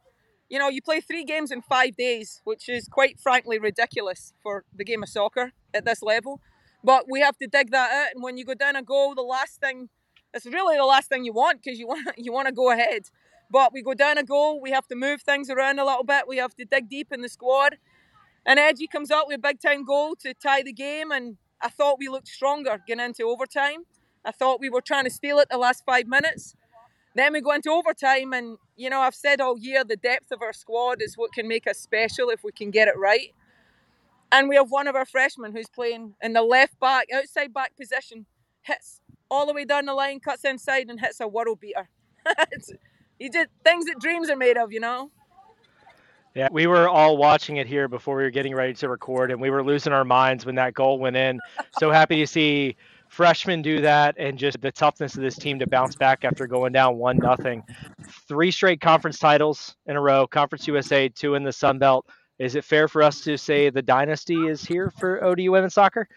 [0.49, 4.63] you know, you play three games in five days, which is quite frankly ridiculous for
[4.75, 6.41] the game of soccer at this level.
[6.83, 9.21] But we have to dig that out, and when you go down a goal, the
[9.21, 9.89] last thing,
[10.33, 13.03] it's really the last thing you want because you want you want to go ahead.
[13.49, 16.27] But we go down a goal, we have to move things around a little bit.
[16.27, 17.77] We have to dig deep in the squad
[18.47, 21.69] and Edgy comes up with a big time goal to tie the game, and I
[21.69, 23.83] thought we looked stronger getting into overtime.
[24.25, 26.55] I thought we were trying to steal it the last five minutes.
[27.13, 30.41] Then we go into overtime, and you know, I've said all year the depth of
[30.41, 33.33] our squad is what can make us special if we can get it right.
[34.31, 37.75] And we have one of our freshmen who's playing in the left back, outside back
[37.77, 38.25] position,
[38.61, 41.89] hits all the way down the line, cuts inside, and hits a world beater.
[43.19, 45.11] he did things that dreams are made of, you know.
[46.35, 49.41] Yeah, we were all watching it here before we were getting ready to record, and
[49.41, 51.39] we were losing our minds when that goal went in.
[51.79, 52.75] So happy to see
[53.09, 56.73] freshmen do that and just the toughness of this team to bounce back after going
[56.73, 57.63] down one nothing.
[58.27, 62.05] Three straight conference titles in a row, Conference USA, two in the Sun Belt.
[62.39, 66.07] Is it fair for us to say the dynasty is here for ODU women's soccer?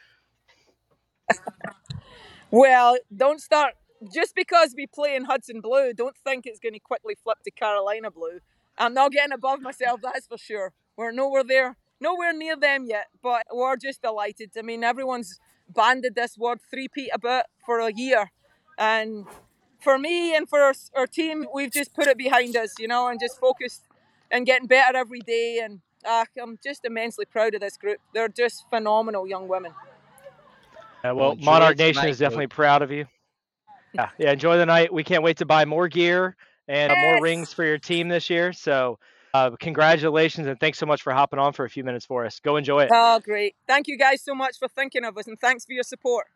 [2.50, 3.74] Well, don't start
[4.12, 5.92] just because we play in Hudson Blue.
[5.92, 8.40] Don't think it's going to quickly flip to Carolina Blue.
[8.76, 10.72] I'm not getting above myself, that's for sure.
[10.96, 14.50] We're nowhere there, nowhere near them yet, but we're just delighted.
[14.58, 18.30] I mean, everyone's banded this word three-peat about for a year,
[18.76, 19.26] and
[19.80, 23.08] for me and for our, our team, we've just put it behind us, you know,
[23.08, 23.84] and just focused
[24.30, 25.60] and getting better every day.
[25.62, 27.98] And uh, I'm just immensely proud of this group.
[28.14, 29.72] They're just phenomenal young women.
[31.04, 32.56] Yeah, well, Well, Monarch Nation tonight, is definitely Coach.
[32.56, 33.06] proud of you.
[33.92, 34.32] Yeah, yeah.
[34.32, 34.92] Enjoy the night.
[34.92, 36.36] We can't wait to buy more gear
[36.68, 38.52] and uh, more rings for your team this year.
[38.52, 38.98] So,
[39.34, 42.38] uh, congratulations and thanks so much for hopping on for a few minutes for us.
[42.40, 42.90] Go enjoy it.
[42.92, 43.54] Oh, great.
[43.66, 46.26] Thank you guys so much for thinking of us and thanks for your support.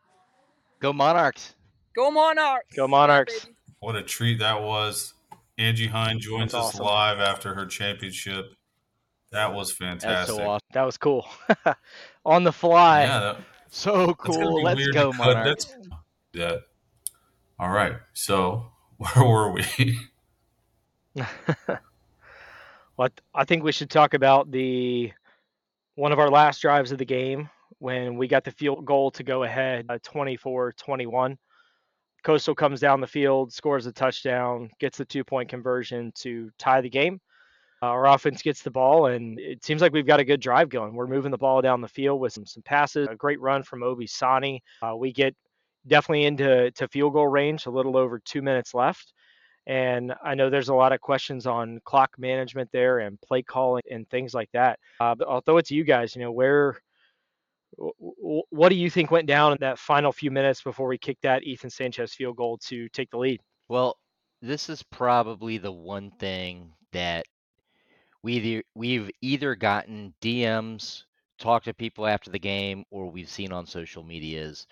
[0.81, 1.55] Go Monarchs.
[1.95, 2.75] Go Monarchs.
[2.75, 3.47] Go Monarchs.
[3.81, 5.15] What a treat that was.
[5.59, 6.87] Angie Hind joins That's us awesome.
[6.87, 8.55] live after her championship.
[9.35, 10.37] That was That's fantastic.
[10.37, 10.67] so awesome.
[10.73, 11.27] That was cool.
[12.25, 13.03] on the fly.
[13.03, 13.37] Yeah, that,
[13.71, 14.63] So cool.
[14.63, 15.13] Let's go.
[15.13, 15.67] Monarchs.
[15.67, 15.77] That's
[16.33, 16.57] yeah.
[17.59, 17.95] All right.
[18.13, 19.99] So where were we?
[22.97, 25.13] Well, I think we should talk about the
[25.97, 29.25] one of our last drives of the game when we got the field goal to
[29.25, 31.37] go ahead uh, 24-21.
[32.23, 36.89] Coastal comes down the field, scores a touchdown, gets the two-point conversion to tie the
[36.89, 37.21] game.
[37.85, 40.71] Uh, our offense gets the ball, and it seems like we've got a good drive
[40.71, 40.95] going.
[40.95, 43.83] We're moving the ball down the field with some, some passes, a great run from
[43.83, 44.63] Obi Sani.
[44.81, 45.35] Uh, we get
[45.87, 49.13] definitely into to field goal range, a little over two minutes left.
[49.67, 53.83] And I know there's a lot of questions on clock management there and play calling
[53.91, 54.79] and things like that.
[54.99, 56.17] Uh, but I'll throw it to you guys.
[56.17, 56.81] You know, where,
[57.79, 60.97] wh- wh- what do you think went down in that final few minutes before we
[60.97, 63.43] kicked that Ethan Sanchez field goal to take the lead?
[63.69, 63.99] Well,
[64.41, 67.27] this is probably the one thing that
[68.25, 71.05] we either, we've either gotten DMs,
[71.39, 74.67] talked to people after the game, or we've seen on social medias.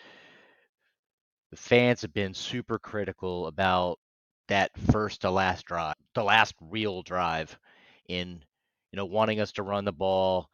[1.51, 3.99] The fans have been super critical about
[4.49, 7.59] that first to last drive, the last real drive,
[8.09, 8.43] in
[8.91, 10.49] you know wanting us to run the ball,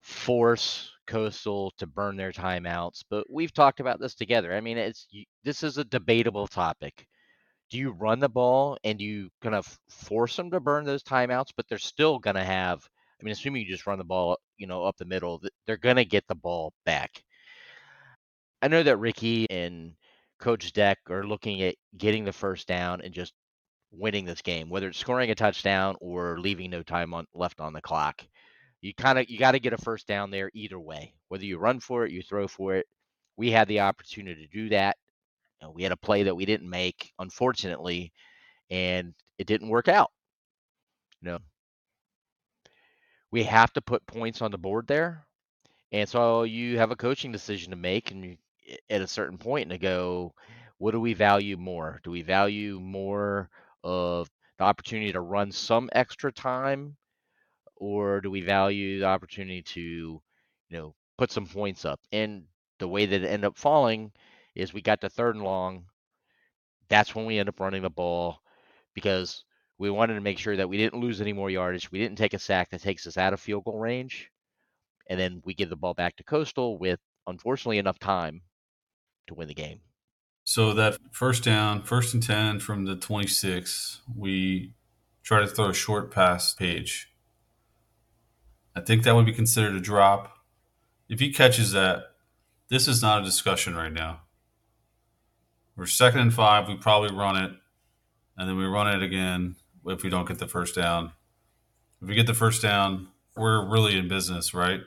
[0.00, 3.04] force Coastal to burn their timeouts.
[3.08, 4.52] But we've talked about this together.
[4.52, 5.06] I mean, it's
[5.44, 7.06] this is a debatable topic
[7.70, 11.52] do you run the ball and you kind of force them to burn those timeouts
[11.56, 12.86] but they're still going to have
[13.20, 15.96] i mean assuming you just run the ball you know up the middle they're going
[15.96, 17.24] to get the ball back.
[18.62, 19.94] I know that ricky and
[20.38, 23.32] coach deck are looking at getting the first down and just
[23.90, 27.72] winning this game whether it's scoring a touchdown or leaving no time on left on
[27.72, 28.22] the clock.
[28.82, 31.58] You kind of you got to get a first down there either way whether you
[31.58, 32.86] run for it you throw for it.
[33.36, 34.98] We had the opportunity to do that
[35.60, 38.12] you know, we had a play that we didn't make, unfortunately,
[38.70, 40.10] and it didn't work out.
[41.22, 41.38] You know,
[43.30, 45.26] we have to put points on the board there,
[45.92, 48.36] and so you have a coaching decision to make, and you,
[48.88, 50.34] at a certain point, to go,
[50.78, 52.00] what do we value more?
[52.04, 53.50] Do we value more
[53.84, 56.96] of the opportunity to run some extra time,
[57.76, 60.22] or do we value the opportunity to, you
[60.70, 62.00] know, put some points up?
[62.12, 62.44] And
[62.78, 64.12] the way that it ended up falling
[64.54, 65.84] is we got to third and long.
[66.88, 68.40] That's when we end up running the ball
[68.94, 69.44] because
[69.78, 71.90] we wanted to make sure that we didn't lose any more yardage.
[71.90, 74.30] We didn't take a sack that takes us out of field goal range.
[75.08, 78.42] And then we give the ball back to Coastal with, unfortunately, enough time
[79.26, 79.80] to win the game.
[80.44, 84.74] So that first down, first and 10 from the 26, we
[85.22, 87.12] try to throw a short pass page.
[88.74, 90.36] I think that would be considered a drop.
[91.08, 92.04] If he catches that,
[92.68, 94.20] this is not a discussion right now.
[95.80, 96.68] We're second and five.
[96.68, 97.52] We probably run it,
[98.36, 101.12] and then we run it again if we don't get the first down.
[102.02, 104.82] If we get the first down, we're really in business, right?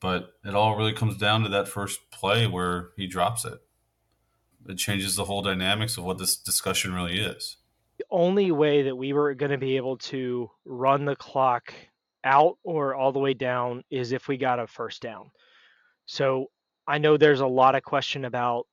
[0.00, 3.58] But it all really comes down to that first play where he drops it.
[4.68, 7.56] It changes the whole dynamics of what this discussion really is.
[7.96, 11.72] The only way that we were going to be able to run the clock
[12.22, 15.30] out or all the way down is if we got a first down.
[16.04, 16.50] So
[16.86, 18.66] I know there's a lot of question about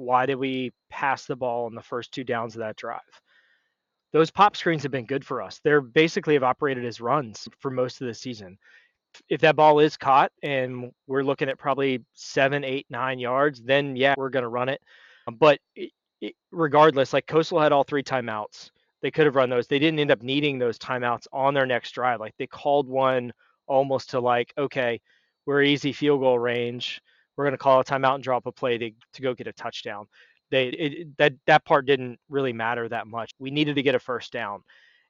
[0.00, 3.00] why did we pass the ball on the first two downs of that drive.
[4.12, 5.60] Those pop screens have been good for us.
[5.62, 8.58] They're basically have operated as runs for most of the season.
[9.28, 13.94] If that ball is caught and we're looking at probably seven, eight, nine yards, then
[13.94, 14.80] yeah, we're going to run it.
[15.28, 15.90] Um, but it,
[16.20, 18.70] it, regardless, like Coastal had all three timeouts.
[19.02, 19.66] They could have run those.
[19.66, 22.20] They didn't end up needing those timeouts on their next drive.
[22.20, 23.32] Like they called one
[23.66, 25.00] almost to like, okay,
[25.46, 27.00] we're easy field goal range.
[27.36, 29.52] We're going to call a timeout and drop a play to, to go get a
[29.52, 30.06] touchdown.
[30.50, 33.30] They it, that that part didn't really matter that much.
[33.38, 34.62] We needed to get a first down.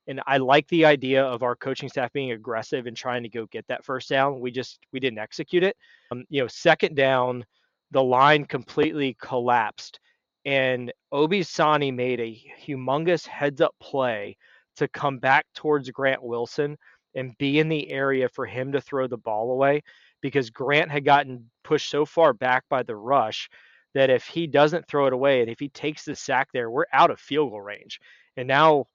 [0.06, 3.46] And I like the idea of our coaching staff being aggressive and trying to go
[3.46, 4.40] get that first down.
[4.40, 5.76] We just we didn't execute it.
[6.10, 7.44] Um, you know, second down,
[7.90, 10.00] the line completely collapsed,
[10.44, 14.36] and Obi Sani made a humongous heads up play
[14.76, 16.76] to come back towards Grant Wilson
[17.14, 19.82] and be in the area for him to throw the ball away
[20.20, 23.48] because Grant had gotten pushed so far back by the rush
[23.94, 26.84] that if he doesn't throw it away and if he takes the sack there, we're
[26.92, 28.00] out of field goal range.
[28.36, 28.86] And now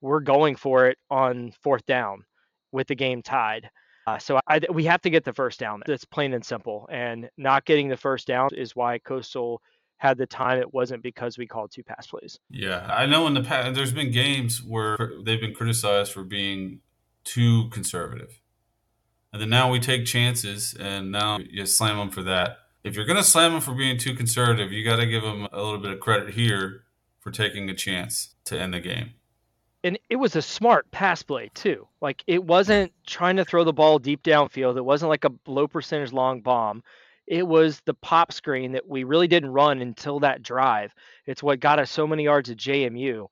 [0.00, 2.24] we're going for it on fourth down
[2.72, 3.68] with the game tied.
[4.06, 5.82] Uh, so I, we have to get the first down.
[5.86, 6.86] That's plain and simple.
[6.92, 9.62] And not getting the first down is why Coastal
[9.96, 10.58] had the time.
[10.58, 12.38] It wasn't because we called two pass plays.
[12.50, 16.80] Yeah, I know in the past there's been games where they've been criticized for being
[17.24, 18.40] too conservative.
[19.34, 22.58] And then now we take chances, and now you slam them for that.
[22.84, 25.48] If you're going to slam them for being too conservative, you got to give them
[25.52, 26.84] a little bit of credit here
[27.18, 29.14] for taking a chance to end the game.
[29.82, 31.88] And it was a smart pass play, too.
[32.00, 35.66] Like, it wasn't trying to throw the ball deep downfield, it wasn't like a low
[35.66, 36.84] percentage long bomb.
[37.26, 40.94] It was the pop screen that we really didn't run until that drive.
[41.26, 43.26] It's what got us so many yards at JMU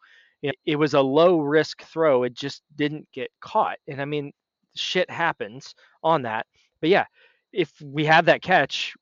[0.67, 2.25] it was a low risk throw.
[2.25, 3.79] It just didn't get caught.
[3.87, 4.33] And I mean,
[4.75, 6.47] shit happens on that.
[6.81, 7.07] But yeah,
[7.53, 8.95] if we have that catch,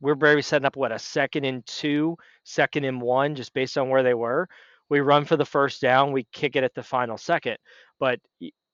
[0.00, 3.88] we're very setting up what a second and two, second and one, just based on
[3.88, 4.48] where they were.
[4.88, 7.58] We run for the first down, we kick it at the final second.
[7.98, 8.18] But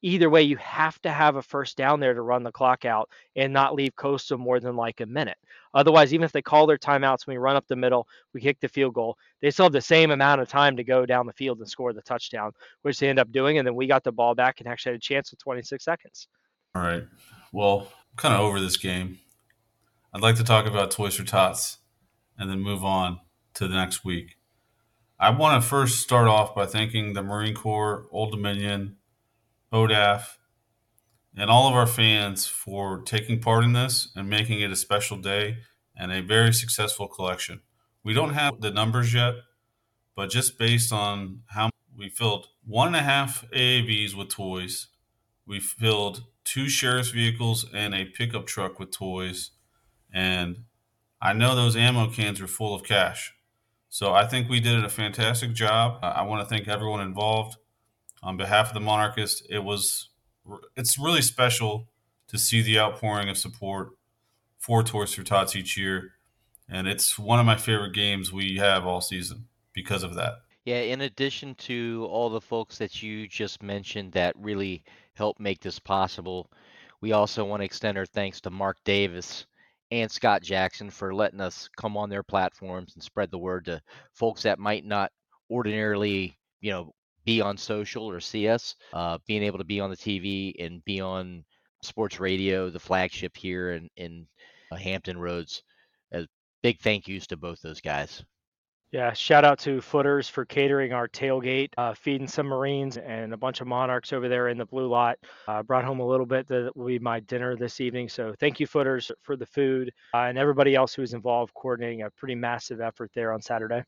[0.02, 3.10] either way, you have to have a first down there to run the clock out
[3.34, 5.36] and not leave Coastal more than like a minute.
[5.74, 8.68] Otherwise, even if they call their timeouts, we run up the middle, we kick the
[8.68, 11.58] field goal, they still have the same amount of time to go down the field
[11.58, 13.58] and score the touchdown, which they end up doing.
[13.58, 16.28] And then we got the ball back and actually had a chance with 26 seconds.
[16.76, 17.04] All right.
[17.52, 19.18] Well, kind of over this game.
[20.12, 21.78] I'd like to talk about Toys for Tots
[22.36, 23.18] and then move on
[23.54, 24.36] to the next week.
[25.18, 28.96] I want to first start off by thanking the Marine Corps, Old Dominion,
[29.72, 30.36] ODAF,
[31.34, 35.16] and all of our fans for taking part in this and making it a special
[35.16, 35.56] day
[35.96, 37.62] and a very successful collection.
[38.04, 39.36] We don't have the numbers yet,
[40.14, 44.88] but just based on how we filled one and a half AAVs with toys,
[45.46, 49.50] we filled two sheriff's vehicles and a pickup truck with toys,
[50.14, 50.64] and
[51.20, 53.34] I know those ammo cans are full of cash.
[53.88, 55.98] So I think we did a fantastic job.
[56.02, 57.56] I want to thank everyone involved
[58.22, 59.46] on behalf of the monarchist.
[59.50, 60.10] It was
[60.76, 61.88] it's really special
[62.28, 63.90] to see the outpouring of support
[64.58, 66.12] for Toys for Tots each year,
[66.68, 70.34] and it's one of my favorite games we have all season because of that.
[70.64, 74.82] Yeah, in addition to all the folks that you just mentioned that really
[75.16, 76.50] helped make this possible,
[77.00, 79.46] we also want to extend our thanks to Mark Davis
[79.90, 83.80] and Scott Jackson for letting us come on their platforms and spread the word to
[84.12, 85.12] folks that might not
[85.50, 86.92] ordinarily, you know,
[87.24, 88.74] be on social or see us.
[88.92, 91.44] Uh, being able to be on the TV and be on
[91.82, 94.26] sports radio, the flagship here in in
[94.70, 95.62] uh, Hampton Roads.
[96.14, 96.22] Uh,
[96.62, 98.24] big thank yous to both those guys.
[98.92, 103.36] Yeah, shout out to Footers for catering our tailgate, uh, feeding some Marines and a
[103.36, 105.18] bunch of Monarchs over there in the blue lot.
[105.48, 108.08] Uh, brought home a little bit that will be my dinner this evening.
[108.08, 112.02] So thank you, Footers, for the food uh, and everybody else who was involved coordinating
[112.02, 113.82] a pretty massive effort there on Saturday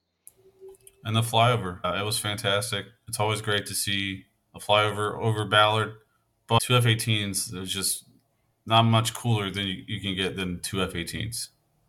[1.04, 1.80] and the flyover.
[1.84, 2.86] Uh, it was fantastic.
[3.08, 5.94] It's always great to see a flyover over Ballard.
[6.46, 8.04] But two F-18s is just
[8.66, 11.48] not much cooler than you, you can get than two F-18s.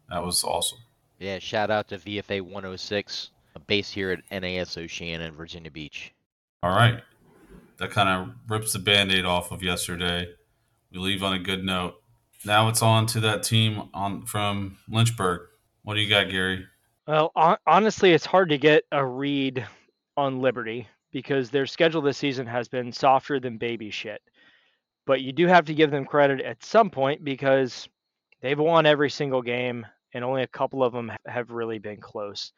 [0.10, 0.80] That was awesome.
[1.20, 6.13] Yeah, shout out to VFA 106, a base here at NAS Oceana, in Virginia Beach.
[6.63, 7.01] All right.
[7.78, 10.28] That kind of rips the band aid off of yesterday.
[10.91, 11.95] We leave on a good note.
[12.45, 15.41] Now it's on to that team on from Lynchburg.
[15.84, 16.65] What do you got, Gary?
[17.05, 17.34] Well,
[17.67, 19.65] honestly, it's hard to get a read
[20.15, 24.22] on Liberty because their schedule this season has been softer than baby shit.
[25.05, 27.89] But you do have to give them credit at some point because
[28.41, 32.51] they've won every single game and only a couple of them have really been close.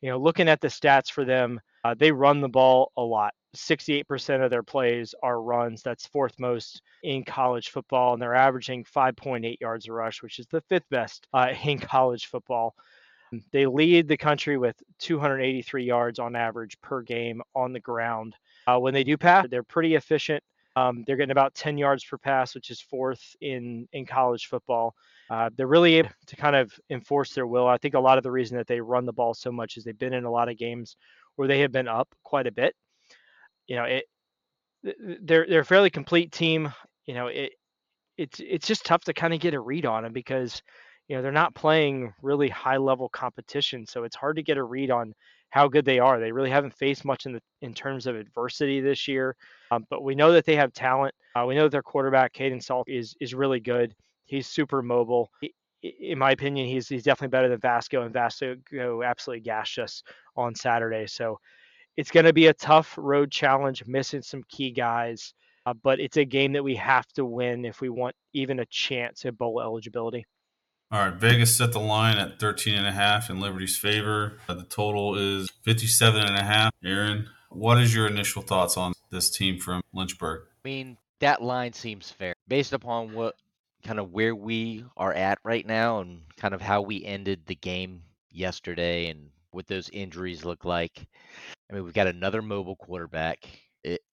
[0.00, 3.34] You know, looking at the stats for them, uh, they run the ball a lot.
[3.56, 5.82] 68% of their plays are runs.
[5.82, 10.46] That's fourth most in college football, and they're averaging 5.8 yards a rush, which is
[10.46, 12.74] the fifth best uh, in college football.
[13.50, 18.36] They lead the country with 283 yards on average per game on the ground.
[18.66, 20.42] Uh, when they do pass, they're pretty efficient.
[20.76, 24.94] Um, they're getting about 10 yards per pass, which is fourth in in college football.
[25.32, 27.66] Uh, they're really able to kind of enforce their will.
[27.66, 29.84] I think a lot of the reason that they run the ball so much is
[29.84, 30.94] they've been in a lot of games
[31.36, 32.74] where they have been up quite a bit.
[33.66, 34.04] You know, it
[35.22, 36.70] they're they're a fairly complete team.
[37.06, 37.52] You know, it
[38.18, 40.60] it's it's just tough to kind of get a read on them because
[41.08, 43.86] you know, they're not playing really high level competition.
[43.86, 45.14] So it's hard to get a read on
[45.48, 46.20] how good they are.
[46.20, 49.34] They really haven't faced much in the in terms of adversity this year,
[49.70, 51.14] um, but we know that they have talent.
[51.34, 53.94] Uh, we know that their quarterback, Kaidon Salt, is is really good.
[54.32, 55.30] He's super mobile.
[55.42, 55.52] He,
[55.82, 60.02] in my opinion, he's he's definitely better than Vasko, and Vasko absolutely gashed us
[60.36, 61.06] on Saturday.
[61.06, 61.38] So
[61.98, 65.34] it's going to be a tough road challenge, missing some key guys,
[65.66, 68.64] uh, but it's a game that we have to win if we want even a
[68.64, 70.24] chance at bowl eligibility.
[70.90, 74.38] All right, Vegas set the line at 13 and a half in Liberty's favor.
[74.48, 76.72] Uh, the total is 57 and a half.
[76.82, 80.44] Aaron, what is your initial thoughts on this team from Lynchburg?
[80.64, 83.34] I mean, that line seems fair based upon what
[83.84, 87.54] kind of where we are at right now and kind of how we ended the
[87.54, 91.06] game yesterday and what those injuries look like.
[91.70, 93.38] I mean, we've got another mobile quarterback.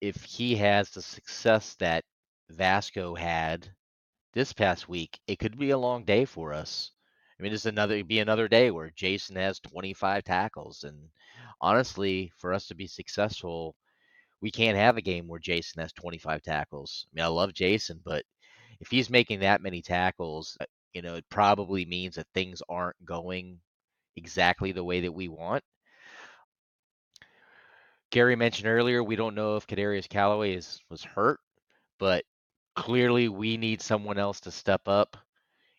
[0.01, 2.05] If he has the success that
[2.53, 3.69] Vasko had
[4.33, 6.93] this past week, it could be a long day for us.
[7.39, 10.97] I mean, it's another it'd be another day where Jason has 25 tackles, and
[11.61, 13.77] honestly, for us to be successful,
[14.41, 17.07] we can't have a game where Jason has 25 tackles.
[17.07, 18.25] I mean, I love Jason, but
[18.81, 23.05] if he's making that many tackles, uh, you know, it probably means that things aren't
[23.05, 23.61] going
[24.17, 25.65] exactly the way that we want.
[28.11, 31.41] Gary mentioned earlier, we don't know if Kadarius Calloway is was hurt,
[31.99, 32.25] but
[32.77, 35.17] clearly we need someone else to step up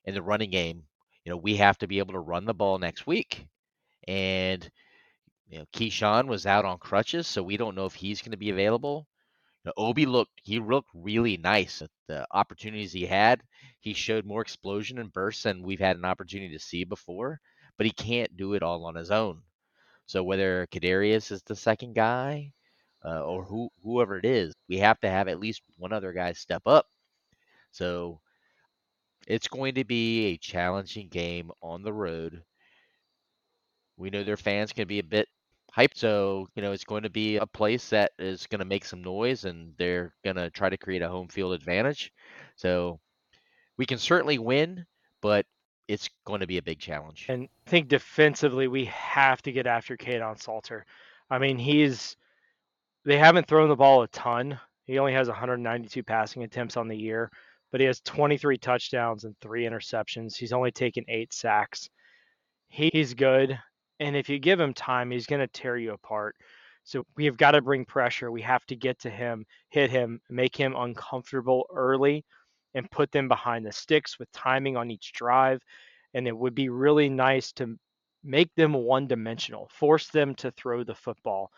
[0.05, 0.85] in the running game.
[1.25, 3.47] You know, we have to be able to run the ball next week.
[4.07, 4.69] And
[5.49, 8.37] you know, Keyshawn was out on crutches, so we don't know if he's going to
[8.37, 9.08] be available.
[9.63, 13.41] You know, Obi looked he looked really nice at the opportunities he had.
[13.79, 17.39] He showed more explosion and bursts than we've had an opportunity to see before,
[17.77, 19.43] but he can't do it all on his own.
[20.07, 22.53] So whether Kadarius is the second guy
[23.05, 26.33] uh, or who whoever it is, we have to have at least one other guy
[26.33, 26.87] step up.
[27.71, 28.21] So
[29.27, 32.43] it's going to be a challenging game on the road.
[33.97, 35.27] We know their fans can be a bit
[35.75, 38.85] hyped, so you know it's going to be a place that is going to make
[38.85, 42.11] some noise, and they're going to try to create a home field advantage.
[42.55, 42.99] So
[43.77, 44.85] we can certainly win,
[45.21, 45.45] but
[45.87, 47.25] it's going to be a big challenge.
[47.29, 50.85] And I think defensively, we have to get after Kaidon Salter.
[51.29, 52.15] I mean, he's
[53.05, 54.59] they haven't thrown the ball a ton.
[54.85, 57.31] He only has 192 passing attempts on the year,
[57.71, 60.35] but he has 23 touchdowns and three interceptions.
[60.35, 61.89] He's only taken eight sacks.
[62.67, 63.59] He's good.
[63.99, 66.35] And if you give him time, he's going to tear you apart.
[66.83, 68.31] So we've got to bring pressure.
[68.31, 72.25] We have to get to him, hit him, make him uncomfortable early,
[72.73, 75.61] and put them behind the sticks with timing on each drive.
[76.13, 77.77] And it would be really nice to
[78.23, 81.51] make them one dimensional, force them to throw the football.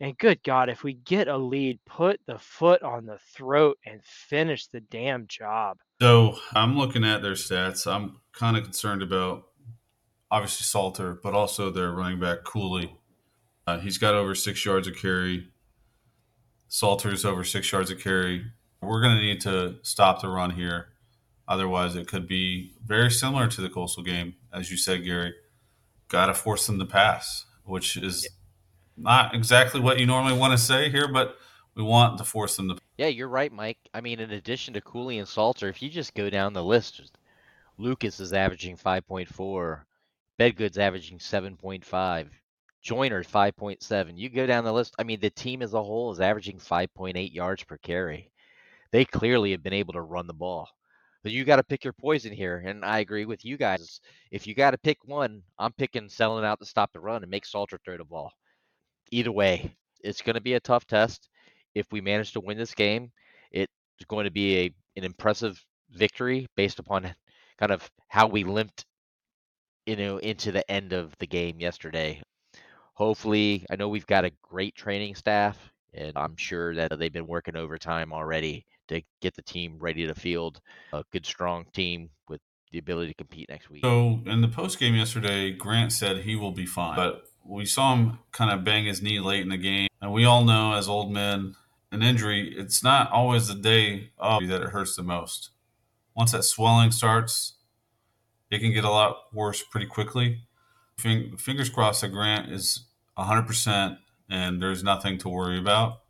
[0.00, 4.00] And good God, if we get a lead, put the foot on the throat and
[4.02, 5.76] finish the damn job.
[6.00, 7.86] So I'm looking at their stats.
[7.86, 9.49] I'm kind of concerned about
[10.30, 12.96] obviously Salter, but also their running back Cooley.
[13.66, 15.48] Uh, he's got over six yards of carry.
[16.68, 18.44] Salter's over six yards of carry.
[18.80, 20.88] We're going to need to stop the run here.
[21.46, 25.34] Otherwise, it could be very similar to the Coastal game, as you said, Gary.
[26.08, 28.28] Got to force them to pass, which is
[28.96, 31.36] not exactly what you normally want to say here, but
[31.74, 32.78] we want to force them to.
[32.98, 33.78] Yeah, you're right, Mike.
[33.92, 37.10] I mean, in addition to Cooley and Salter, if you just go down the list,
[37.78, 39.80] Lucas is averaging 5.4,
[40.40, 42.28] Bedgood's averaging 7.5,
[42.82, 44.12] Joyner 5.7.
[44.16, 44.94] You go down the list.
[44.98, 48.32] I mean, the team as a whole is averaging 5.8 yards per carry.
[48.90, 50.68] They clearly have been able to run the ball.
[51.22, 54.00] But you got to pick your poison here, and I agree with you guys.
[54.30, 57.30] If you got to pick one, I'm picking selling out to stop the run and
[57.30, 58.32] make Salter throw the ball
[59.10, 61.28] either way, it's going to be a tough test.
[61.74, 63.12] If we manage to win this game,
[63.52, 63.70] it's
[64.08, 67.14] going to be a an impressive victory based upon
[67.58, 68.86] kind of how we limped,
[69.86, 72.20] you know, into the end of the game yesterday.
[72.94, 75.56] Hopefully, I know we've got a great training staff,
[75.94, 80.14] and I'm sure that they've been working overtime already to get the team ready to
[80.14, 80.60] field
[80.92, 82.40] a good, strong team with
[82.72, 83.82] the ability to compete next week.
[83.82, 87.94] So, in the post game yesterday, Grant said he will be fine, but we saw
[87.94, 89.88] him kind of bang his knee late in the game.
[90.02, 91.54] And we all know as old men,
[91.92, 95.50] an injury, it's not always the day of that it hurts the most.
[96.14, 97.54] Once that swelling starts,
[98.50, 100.42] it can get a lot worse pretty quickly.
[100.98, 102.86] Fingers crossed that Grant is
[103.18, 103.98] 100%
[104.28, 106.00] and there's nothing to worry about.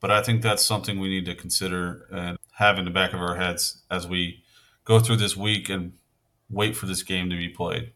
[0.00, 3.20] But I think that's something we need to consider and have in the back of
[3.20, 4.42] our heads as we
[4.84, 5.94] go through this week and
[6.50, 7.92] wait for this game to be played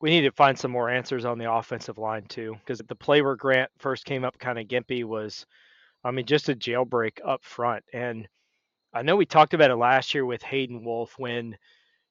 [0.00, 3.22] we need to find some more answers on the offensive line too, because the play
[3.22, 5.46] where Grant first came up kind of gimpy was,
[6.04, 7.84] I mean, just a jailbreak up front.
[7.92, 8.28] And
[8.92, 11.56] I know we talked about it last year with Hayden Wolff when,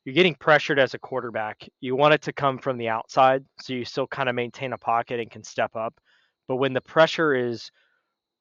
[0.06, 1.68] you're getting pressured as a quarterback.
[1.80, 4.78] You want it to come from the outside, so you still kind of maintain a
[4.78, 5.94] pocket and can step up.
[6.48, 7.72] But when the pressure is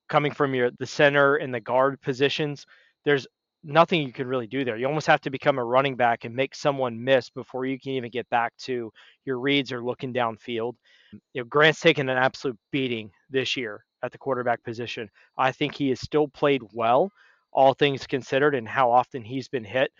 [0.08, 2.66] coming from your the center and the guard positions,
[3.04, 3.26] there's
[3.64, 4.76] nothing you can really do there.
[4.76, 7.92] You almost have to become a running back and make someone miss before you can
[7.92, 8.90] even get back to
[9.24, 10.74] your reads or looking downfield.
[11.12, 15.08] You know, Grant's taken an absolute beating this year at the quarterback position.
[15.38, 17.12] I think he has still played well,
[17.52, 19.92] all things considered, and how often he's been hit.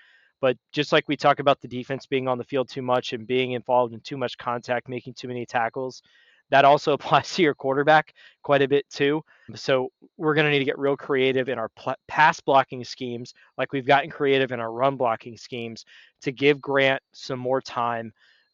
[0.43, 3.27] But just like we talk about the defense being on the field too much and
[3.29, 6.03] being involved in too much contact, making too many tackles,
[6.51, 8.13] that also applies to your quarterback
[8.43, 9.23] quite a bit too.
[9.55, 13.33] So we're going to need to get real creative in our pl- pass blocking schemes,
[13.57, 15.85] like we've gotten creative in our run blocking schemes,
[16.23, 18.13] to give Grant some more time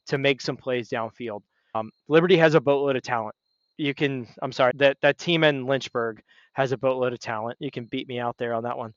[0.09, 1.41] to make some plays downfield.
[1.75, 3.35] Um, Liberty has a boatload of talent.
[3.79, 6.21] You can, I'm sorry, that that team in Lynchburg
[6.53, 7.57] has a boatload of talent.
[7.61, 8.93] You can beat me out there on that one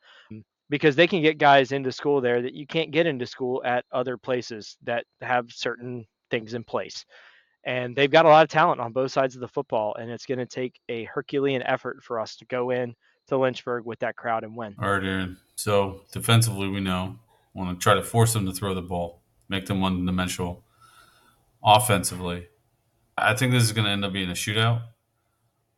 [0.72, 3.84] because they can get guys into school there that you can't get into school at
[3.92, 7.06] other places that have certain things in place.
[7.66, 10.26] And they've got a lot of talent on both sides of the football, and it's
[10.26, 12.96] going to take a Herculean effort for us to go in
[13.28, 14.74] to Lynchburg with that crowd and win.
[14.82, 15.38] All right, Aaron.
[15.58, 17.20] So defensively, we know
[17.54, 20.64] we want to try to force them to throw the ball, make them one-dimensional.
[21.64, 22.48] Offensively,
[23.18, 24.84] I think this is going to end up being a shootout.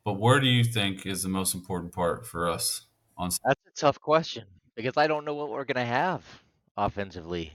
[0.06, 2.84] But where do you think is the most important part for us
[3.18, 3.32] on?
[3.44, 6.24] That's a tough question because I don't know what we're going to have
[6.78, 7.54] offensively.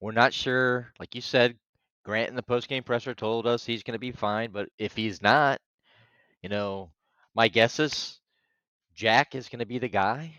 [0.00, 0.92] We're not sure.
[0.98, 1.56] Like you said,
[2.04, 5.22] Grant in the postgame presser told us he's going to be fine, but if he's
[5.22, 5.60] not,
[6.42, 6.90] you know,
[7.34, 8.20] my guess is
[8.94, 10.34] Jack is going to be the guy.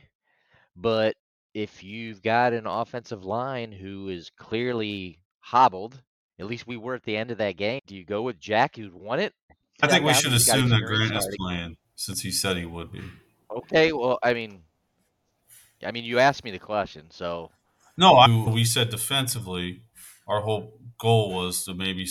[0.76, 1.16] But
[1.54, 6.00] if you've got an offensive line who is clearly hobbled,
[6.38, 8.76] at least we were at the end of that game, do you go with Jack
[8.76, 9.34] who'd won it?
[9.82, 13.02] I think we should assume that Grant is playing since he said he would be.
[13.50, 14.62] Okay, well, I mean,
[15.84, 17.52] I mean, you asked me the question, so.
[17.98, 19.82] No, I, we said defensively,
[20.28, 22.08] our whole goal was to maybe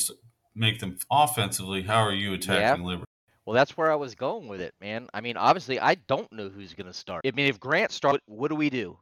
[0.54, 1.82] make them offensively.
[1.82, 3.04] How are you attacking Liberty?
[3.44, 5.08] Well, that's where I was going with it, man.
[5.12, 7.26] I mean, obviously, I don't know who's going to start.
[7.26, 8.98] I mean, if Grant starts, what do we do?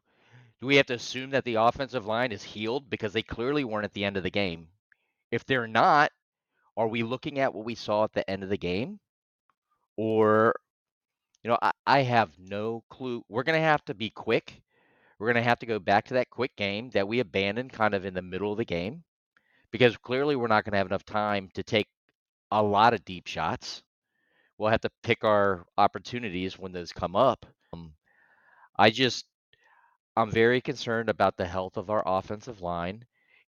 [0.61, 3.85] Do we have to assume that the offensive line is healed because they clearly weren't
[3.85, 4.69] at the end of the game?
[5.31, 6.11] If they're not,
[6.77, 8.99] are we looking at what we saw at the end of the game?
[9.97, 10.55] Or,
[11.43, 13.25] you know, I, I have no clue.
[13.29, 14.63] We're going to have to be quick.
[15.19, 17.95] We're going to have to go back to that quick game that we abandoned kind
[17.95, 19.05] of in the middle of the game
[19.71, 21.89] because clearly we're not going to have enough time to take
[22.51, 23.83] a lot of deep shots.
[24.59, 27.47] We'll have to pick our opportunities when those come up.
[27.73, 27.95] Um,
[28.79, 29.27] I just,
[30.17, 33.05] I'm very concerned about the health of our offensive line.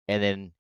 [0.08, 0.52] And then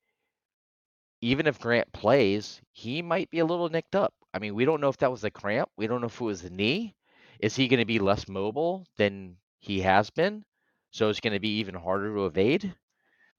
[1.21, 4.13] even if Grant plays, he might be a little nicked up.
[4.33, 5.69] I mean, we don't know if that was a cramp.
[5.77, 6.95] We don't know if it was the knee.
[7.43, 10.43] Is he going to be less mobile than he has been?
[10.91, 12.73] So it's going to be even harder to evade?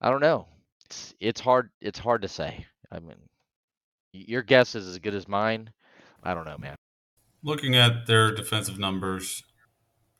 [0.01, 0.47] I don't know
[0.85, 2.67] it's it's hard it's hard to say.
[2.91, 3.17] I mean,
[4.13, 5.71] your guess is as good as mine.
[6.23, 6.77] I don't know, man.
[7.43, 9.43] Looking at their defensive numbers,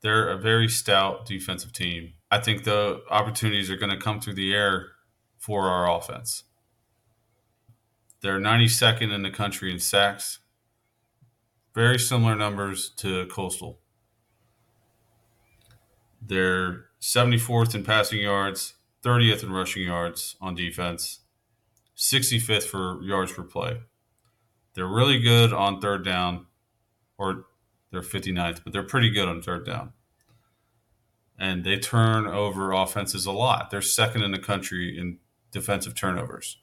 [0.01, 2.13] they're a very stout defensive team.
[2.29, 4.87] I think the opportunities are going to come through the air
[5.39, 6.43] for our offense.
[8.21, 10.39] They're 92nd in the country in sacks.
[11.75, 13.81] Very similar numbers to Coastal.
[16.21, 21.19] They're 74th in passing yards, 30th in rushing yards on defense,
[21.97, 23.81] 65th for yards per play.
[24.73, 26.45] They're really good on third down,
[27.17, 27.45] or
[27.91, 29.91] they're 59th, but they're pretty good on third down.
[31.37, 33.69] And they turn over offenses a lot.
[33.69, 35.19] They're second in the country in
[35.51, 36.57] defensive turnovers.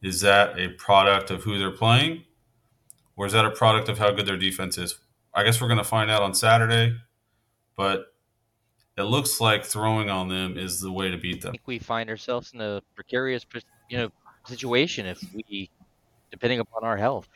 [0.00, 2.24] Is that a product of who they're playing?
[3.16, 4.98] Or is that a product of how good their defense is?
[5.34, 6.96] I guess we're going to find out on Saturday,
[7.76, 8.14] but
[8.96, 11.50] it looks like throwing on them is the way to beat them.
[11.50, 13.46] I think we find ourselves in a precarious,
[13.88, 14.10] you know,
[14.46, 15.70] situation if we,
[16.30, 17.28] depending upon our health.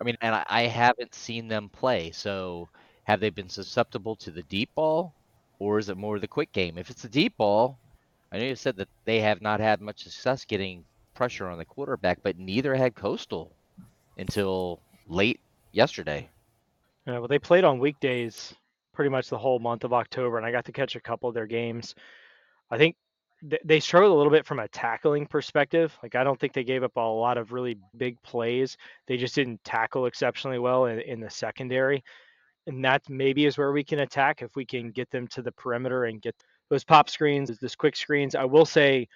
[0.00, 2.68] I mean, and I, I haven't seen them play, so
[3.04, 5.14] have they been susceptible to the deep ball,
[5.60, 6.76] or is it more the quick game?
[6.76, 7.78] If it's the deep ball,
[8.32, 10.84] I know you said that they have not had much success getting
[11.14, 13.52] pressure on the quarterback, but neither had Coastal
[14.18, 15.40] until late
[15.72, 16.28] yesterday.
[17.06, 18.54] Yeah, well, they played on weekdays
[18.92, 21.34] pretty much the whole month of October, and I got to catch a couple of
[21.34, 21.94] their games.
[22.70, 22.96] I think
[23.48, 25.96] th- they struggled a little bit from a tackling perspective.
[26.02, 28.76] Like I don't think they gave up a lot of really big plays.
[29.06, 32.04] They just didn't tackle exceptionally well in, in the secondary,
[32.66, 35.52] and that maybe is where we can attack if we can get them to the
[35.52, 36.36] perimeter and get
[36.68, 38.34] those pop screens, those quick screens.
[38.34, 39.08] I will say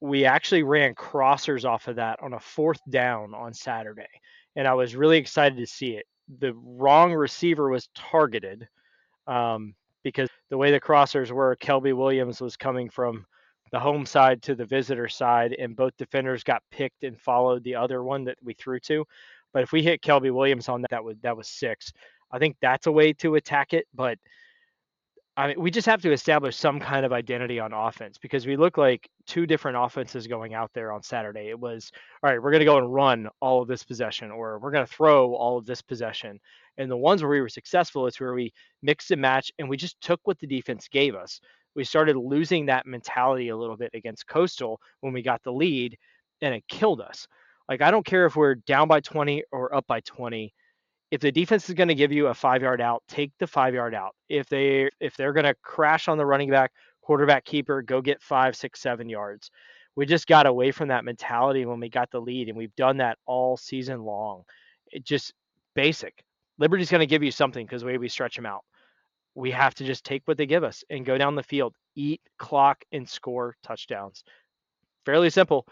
[0.00, 4.06] we actually ran crossers off of that on a fourth down on Saturday,
[4.54, 6.06] and I was really excited to see it.
[6.38, 8.68] The wrong receiver was targeted
[9.26, 13.24] um, because the way the crossers were, Kelby Williams was coming from
[13.72, 17.74] the home side to the visitor side, and both defenders got picked and followed the
[17.74, 19.04] other one that we threw to.
[19.52, 21.92] But if we hit Kelby Williams on that, that that was six.
[22.30, 24.18] I think that's a way to attack it, but
[25.38, 28.56] I mean, we just have to establish some kind of identity on offense because we
[28.56, 31.48] look like two different offenses going out there on Saturday.
[31.50, 34.58] It was, all right, we're going to go and run all of this possession, or
[34.58, 36.40] we're going to throw all of this possession.
[36.78, 38.50] And the ones where we were successful is where we
[38.82, 41.38] mixed and matched and we just took what the defense gave us.
[41.74, 45.98] We started losing that mentality a little bit against Coastal when we got the lead,
[46.40, 47.26] and it killed us.
[47.68, 50.54] Like, I don't care if we're down by 20 or up by 20
[51.10, 53.74] if the defense is going to give you a five yard out, take the five
[53.74, 54.14] yard out.
[54.28, 58.20] If they if they're going to crash on the running back, quarterback keeper, go get
[58.20, 59.50] five, six, seven yards.
[59.94, 62.98] We just got away from that mentality when we got the lead, and we've done
[62.98, 64.42] that all season long.
[64.90, 65.32] It just
[65.74, 66.22] basic.
[66.58, 68.62] Liberty's going to give you something because the way we stretch them out.
[69.34, 72.20] We have to just take what they give us and go down the field, eat
[72.38, 74.24] clock, and score touchdowns.
[75.04, 75.66] Fairly simple.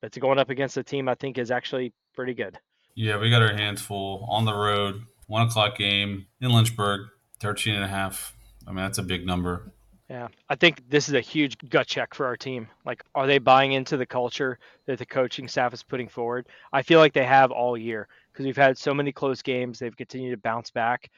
[0.00, 2.58] But going up against a team I think is actually pretty good.
[2.98, 5.04] Yeah, we got our hands full on the road.
[5.28, 7.02] One o'clock game in Lynchburg,
[7.38, 8.36] 13 and a half.
[8.66, 9.70] I mean, that's a big number.
[10.10, 12.66] Yeah, I think this is a huge gut check for our team.
[12.84, 16.48] Like, are they buying into the culture that the coaching staff is putting forward?
[16.72, 19.78] I feel like they have all year because we've had so many close games.
[19.78, 21.08] They've continued to bounce back.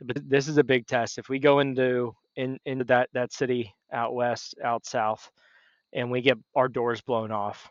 [0.00, 1.18] But this is a big test.
[1.18, 5.28] If we go into in into that that city out west, out south,
[5.92, 7.68] and we get our doors blown off,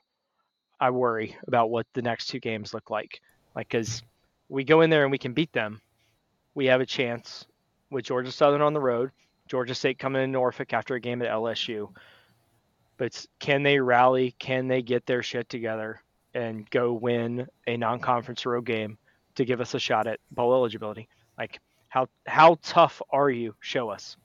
[0.80, 3.22] I worry about what the next two games look like.
[3.56, 4.02] Like, because
[4.48, 5.82] we go in there and we can beat them,
[6.56, 7.46] we have a chance
[7.90, 9.12] with Georgia Southern on the road,
[9.48, 11.90] Georgia State coming in Norfolk after a game at LSU.
[12.98, 14.36] But can they rally?
[14.40, 16.02] Can they get their shit together
[16.34, 18.98] and go win a non-conference road game
[19.36, 21.08] to give us a shot at bowl eligibility?
[21.38, 23.56] Like, how how tough are you?
[23.60, 24.18] Show us.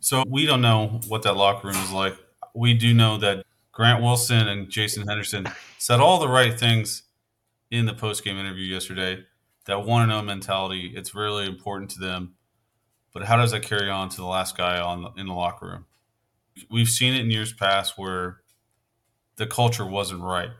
[0.00, 2.16] So we don't know what that locker room is like.
[2.54, 3.45] We do know that
[3.76, 5.46] Grant Wilson and Jason Henderson
[5.76, 7.02] said all the right things
[7.70, 9.22] in the post game interview yesterday.
[9.66, 12.36] That one and zero mentality, it's really important to them.
[13.12, 15.84] But how does that carry on to the last guy on in the locker room?
[16.70, 18.38] We've seen it in years past where
[19.36, 20.52] the culture wasn't right,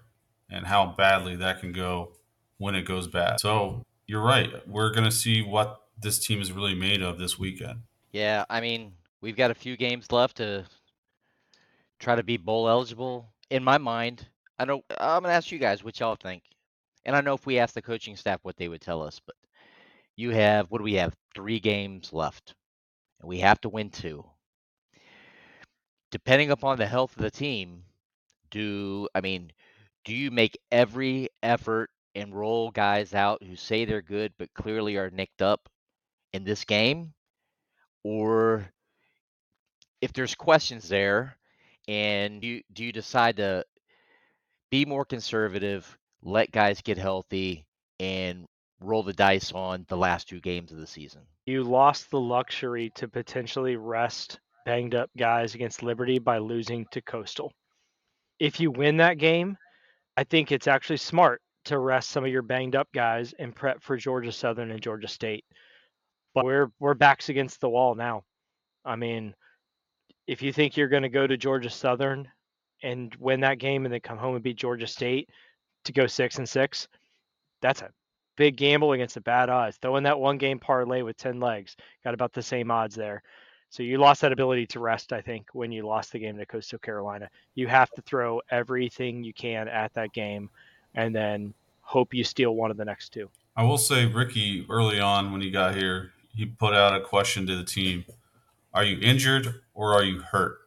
[0.50, 2.12] and how badly that can go
[2.58, 3.40] when it goes bad.
[3.40, 4.50] So you're right.
[4.68, 7.80] We're going to see what this team is really made of this weekend.
[8.12, 8.92] Yeah, I mean,
[9.22, 10.66] we've got a few games left to
[11.98, 13.32] try to be bowl eligible.
[13.50, 14.26] In my mind,
[14.58, 16.42] I know I'm gonna ask you guys what y'all think,
[17.04, 19.36] and I know if we ask the coaching staff what they would tell us, but
[20.16, 21.16] you have what do we have?
[21.34, 22.54] Three games left,
[23.20, 24.24] and we have to win two.
[26.10, 27.84] Depending upon the health of the team,
[28.50, 29.52] do I mean,
[30.04, 34.96] do you make every effort and roll guys out who say they're good but clearly
[34.96, 35.68] are nicked up
[36.32, 37.14] in this game,
[38.04, 38.72] or
[40.00, 41.36] if there's questions there,
[41.88, 43.64] and you do you decide to
[44.70, 47.66] be more conservative, let guys get healthy,
[48.00, 48.46] and
[48.80, 51.22] roll the dice on the last two games of the season?
[51.46, 57.00] You lost the luxury to potentially rest banged up guys against Liberty by losing to
[57.00, 57.52] Coastal.
[58.40, 59.56] If you win that game,
[60.16, 63.82] I think it's actually smart to rest some of your banged up guys and prep
[63.82, 65.44] for Georgia Southern and Georgia State.
[66.34, 68.24] But we're we're backs against the wall now.
[68.84, 69.34] I mean,
[70.26, 72.28] if you think you're going to go to Georgia Southern
[72.82, 75.30] and win that game and then come home and beat Georgia State
[75.84, 76.88] to go six and six,
[77.62, 77.90] that's a
[78.36, 79.76] big gamble against the bad odds.
[79.76, 83.22] Throwing that one game parlay with 10 legs, got about the same odds there.
[83.70, 86.46] So you lost that ability to rest, I think, when you lost the game to
[86.46, 87.28] Coastal Carolina.
[87.54, 90.50] You have to throw everything you can at that game
[90.94, 93.28] and then hope you steal one of the next two.
[93.56, 97.46] I will say, Ricky, early on when he got here, he put out a question
[97.46, 98.04] to the team
[98.76, 100.58] Are you injured or are you hurt?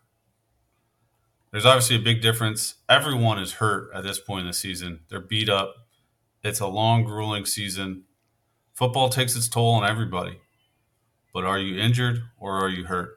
[1.52, 2.74] There's obviously a big difference.
[2.90, 5.02] Everyone is hurt at this point in the season.
[5.10, 5.76] They're beat up.
[6.44, 8.06] It's a long, grueling season.
[8.74, 10.40] Football takes its toll on everybody.
[11.36, 13.12] But are you injured or are you hurt?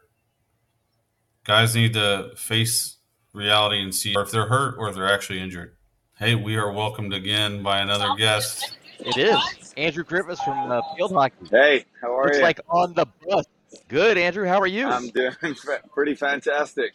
[1.44, 2.98] Guys need to face
[3.32, 5.74] reality and see if they're hurt or if they're actually injured.
[6.18, 8.76] Hey, we are welcomed again by another guest.
[8.98, 11.46] It is Andrew Griffiths from uh, Field Hockey.
[11.50, 12.42] Hey, how are Looks you?
[12.42, 13.46] like on the bus.
[13.88, 14.46] Good, Andrew.
[14.46, 14.86] How are you?
[14.86, 15.34] I'm doing
[15.94, 16.92] pretty fantastic.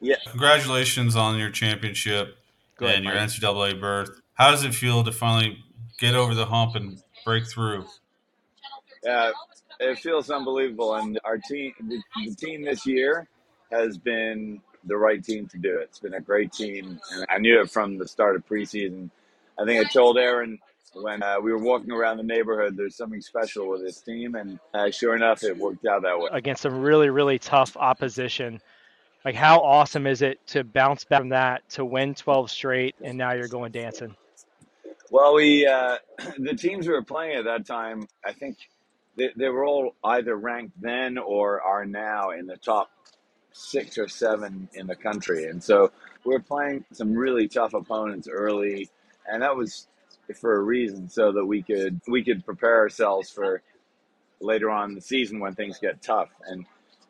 [0.00, 2.36] Yeah, Congratulations on your championship
[2.80, 3.28] ahead, and your Mike.
[3.28, 4.10] NCAA berth.
[4.34, 5.58] How does it feel to finally
[5.98, 7.86] get over the hump and break through?
[9.02, 9.30] yeah,
[9.80, 13.26] it feels unbelievable, and our team, the, the team this year,
[13.72, 15.84] has been the right team to do it.
[15.84, 19.10] It's been a great team, and I knew it from the start of preseason.
[19.58, 20.58] I think I told Aaron
[21.02, 24.58] when uh, we were walking around the neighborhood, there's something special with this team, and
[24.74, 26.28] uh, sure enough, it worked out that way.
[26.32, 28.60] Against some really, really tough opposition.
[29.24, 33.18] Like, how awesome is it to bounce back from that to win 12 straight, and
[33.18, 34.14] now you're going dancing?
[35.10, 35.98] Well, we uh,
[36.38, 38.56] the teams we were playing at that time, I think
[39.16, 42.90] they, they were all either ranked then or are now in the top
[43.52, 45.90] six or seven in the country, and so
[46.24, 48.88] we were playing some really tough opponents early,
[49.26, 49.88] and that was
[50.34, 53.62] for a reason, so that we could we could prepare ourselves for
[54.40, 56.28] later on in the season when things get tough.
[56.46, 56.66] And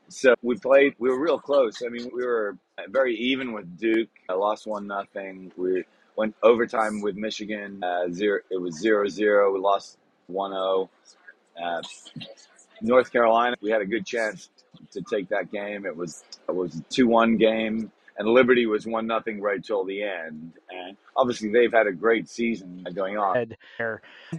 [0.09, 0.95] so we played.
[0.99, 1.83] We were real close.
[1.85, 2.57] I mean, we were
[2.89, 4.11] very even with Duke.
[4.29, 5.53] I lost one nothing.
[5.57, 5.85] We
[6.17, 7.83] went overtime with Michigan.
[7.83, 8.41] Uh, zero.
[8.51, 9.53] It was zero zero.
[9.53, 9.99] We lost
[10.31, 10.89] 1-0.
[11.62, 11.83] Uh,
[12.83, 13.57] North Carolina.
[13.61, 14.51] We had a good chance
[14.93, 15.87] to take that game.
[15.87, 19.85] It was it was a two one game, and Liberty was one nothing right till
[19.85, 20.53] the end.
[20.71, 23.37] And obviously, they've had a great season going on.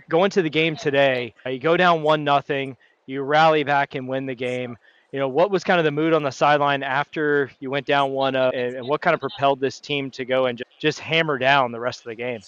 [0.09, 4.07] Going to the game today, uh, you go down one nothing, you rally back and
[4.07, 4.77] win the game.
[5.11, 8.11] You know, what was kind of the mood on the sideline after you went down
[8.11, 10.99] one up, and, and what kind of propelled this team to go and just, just
[10.99, 12.41] hammer down the rest of the game?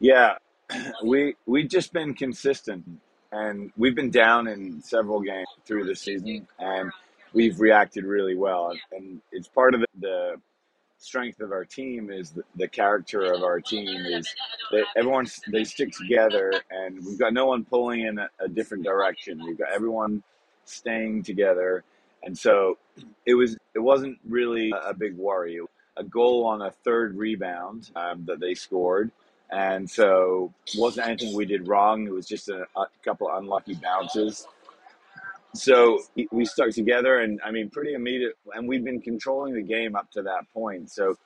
[0.00, 0.36] Yeah,
[1.04, 2.84] we we've just been consistent,
[3.32, 6.90] and we've been down in several games through the season, and
[7.34, 8.72] we've reacted really well.
[8.92, 10.36] And it's part of the, the
[10.98, 14.32] strength of our team is the, the character of our team is
[14.70, 18.84] that everyone they stick together, and we've got no one pulling in a, a different
[18.84, 19.42] direction.
[19.44, 20.22] We've got everyone
[20.64, 21.84] staying together,
[22.22, 22.78] and so
[23.24, 25.60] it was it wasn't really a, a big worry.
[25.98, 29.10] A goal on a third rebound um, that they scored.
[29.50, 32.06] And so wasn't anything we did wrong.
[32.06, 34.46] It was just a, a couple unlucky bounces
[35.56, 35.98] so
[36.32, 40.10] we stuck together and i mean pretty immediate and we've been controlling the game up
[40.12, 40.90] to that point.
[40.90, 41.16] So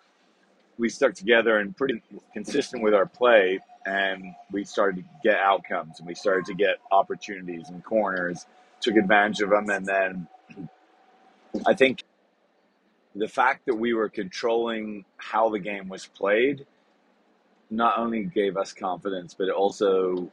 [0.78, 2.02] we stuck together and pretty
[2.32, 6.76] consistent with our play and we started to get outcomes and we started to get
[6.90, 8.46] opportunities and corners
[8.80, 10.26] took advantage of them and then
[11.66, 12.02] i think
[13.14, 16.66] the fact that we were controlling how the game was played
[17.70, 20.30] not only gave us confidence but it also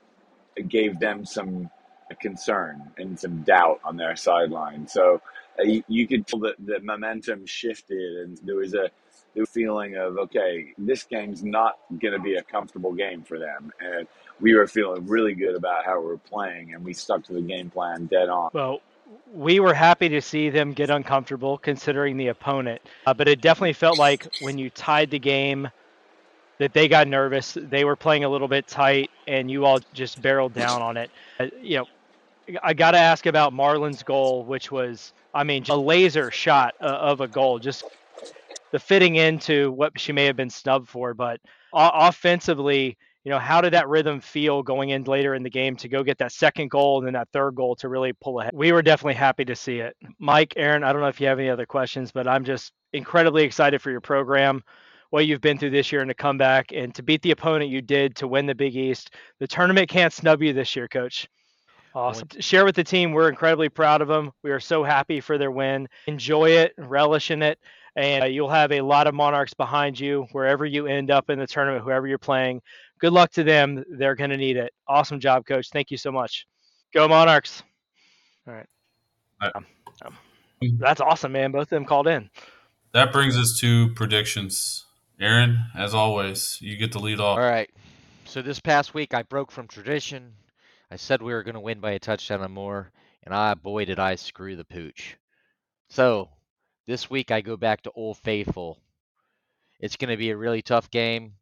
[0.67, 1.69] gave them some
[2.09, 4.87] a concern and some doubt on their sideline.
[4.87, 5.21] So
[5.59, 8.89] uh, you, you, could feel that the momentum shifted, and there was a
[9.35, 13.71] the feeling of okay, this game's not going to be a comfortable game for them,
[13.79, 14.07] and
[14.39, 17.41] we were feeling really good about how we were playing, and we stuck to the
[17.41, 18.49] game plan dead on.
[18.53, 18.81] Well.
[19.33, 23.73] We were happy to see them get uncomfortable considering the opponent, uh, but it definitely
[23.73, 25.69] felt like when you tied the game,
[26.57, 27.57] that they got nervous.
[27.59, 31.11] They were playing a little bit tight, and you all just barreled down on it.
[31.39, 31.85] Uh, you know,
[32.63, 36.85] I got to ask about Marlin's goal, which was, I mean, a laser shot uh,
[36.85, 37.83] of a goal, just
[38.71, 41.13] the fitting into what she may have been snubbed for.
[41.13, 41.41] But
[41.73, 45.89] offensively, you know, how did that rhythm feel going in later in the game to
[45.89, 48.53] go get that second goal and then that third goal to really pull ahead?
[48.53, 49.95] We were definitely happy to see it.
[50.17, 53.43] Mike, Aaron, I don't know if you have any other questions, but I'm just incredibly
[53.43, 54.63] excited for your program
[55.09, 57.69] what you've been through this year and to come back and to beat the opponent
[57.69, 59.11] you did to win the Big East.
[59.39, 61.27] The tournament can't snub you this year, coach.
[61.97, 62.27] Awesome.
[62.39, 63.11] Share with the team.
[63.11, 64.31] We're incredibly proud of them.
[64.43, 65.89] We are so happy for their win.
[66.05, 67.57] Enjoy it, relish in it,
[67.95, 71.39] and uh, you'll have a lot of Monarchs behind you wherever you end up in
[71.39, 72.61] the tournament, whoever you're playing.
[72.99, 73.83] Good luck to them.
[73.89, 74.73] They're going to need it.
[74.87, 75.71] Awesome job, coach.
[75.71, 76.45] Thank you so much.
[76.93, 77.63] Go Monarchs.
[78.47, 78.67] All right.
[79.41, 79.65] Um,
[80.05, 80.15] um,
[80.77, 81.51] that's awesome, man.
[81.51, 82.29] Both of them called in.
[82.93, 84.85] That brings us to predictions.
[85.19, 87.39] Aaron, as always, you get the lead off.
[87.39, 87.71] All right.
[88.25, 90.33] So this past week, I broke from tradition.
[90.89, 92.91] I said we were going to win by a touchdown or more,
[93.23, 95.17] and ah, boy, did I screw the pooch.
[95.89, 96.29] So
[96.85, 98.81] this week I go back to Old Faithful.
[99.81, 101.33] It's going to be a really tough game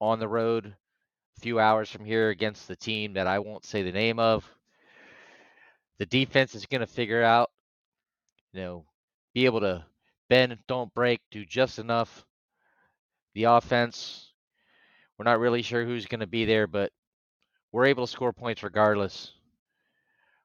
[0.00, 3.82] on the road, a few hours from here against the team that I won't say
[3.82, 4.48] the name of.
[5.98, 7.50] The defense is going to figure out,
[8.52, 8.84] you know,
[9.34, 9.84] be able to
[10.28, 12.24] bend, don't break, do just enough.
[13.34, 14.32] The offense,
[15.18, 16.92] we're not really sure who's going to be there, but
[17.72, 19.32] we're able to score points regardless.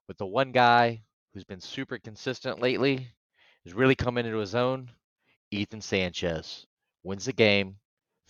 [0.07, 1.01] But the one guy
[1.37, 3.07] who's been super consistent lately,
[3.63, 4.89] is really coming into his own,
[5.51, 6.65] Ethan Sanchez
[7.03, 7.75] wins the game,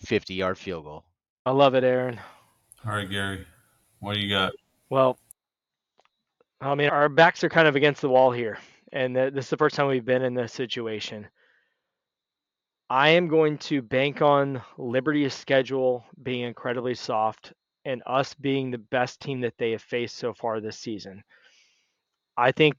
[0.00, 1.04] 50 yard field goal.
[1.46, 2.20] I love it, Aaron.
[2.84, 3.46] All right, Gary,
[4.00, 4.52] what do you got?
[4.90, 5.18] Well,
[6.60, 8.58] I mean, our backs are kind of against the wall here,
[8.92, 11.26] and this is the first time we've been in this situation.
[12.90, 17.54] I am going to bank on Liberty's schedule being incredibly soft
[17.88, 21.24] and us being the best team that they have faced so far this season.
[22.36, 22.76] I think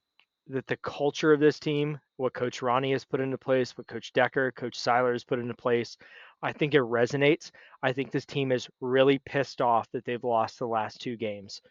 [0.47, 4.13] that the culture of this team, what Coach Rahne has put into place, what Coach
[4.13, 5.97] Decker, Coach Seiler has put into place,
[6.43, 7.51] I think it resonates.
[7.83, 11.61] I think this team is really pissed off that they've lost the last two games.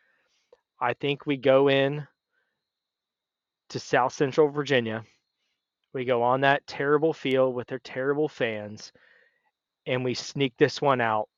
[0.80, 2.06] I think we go in
[3.70, 5.04] to South Central Virginia
[5.94, 8.92] We go on that terrible field with their terrible fans,
[9.86, 11.28] and we sneak this one out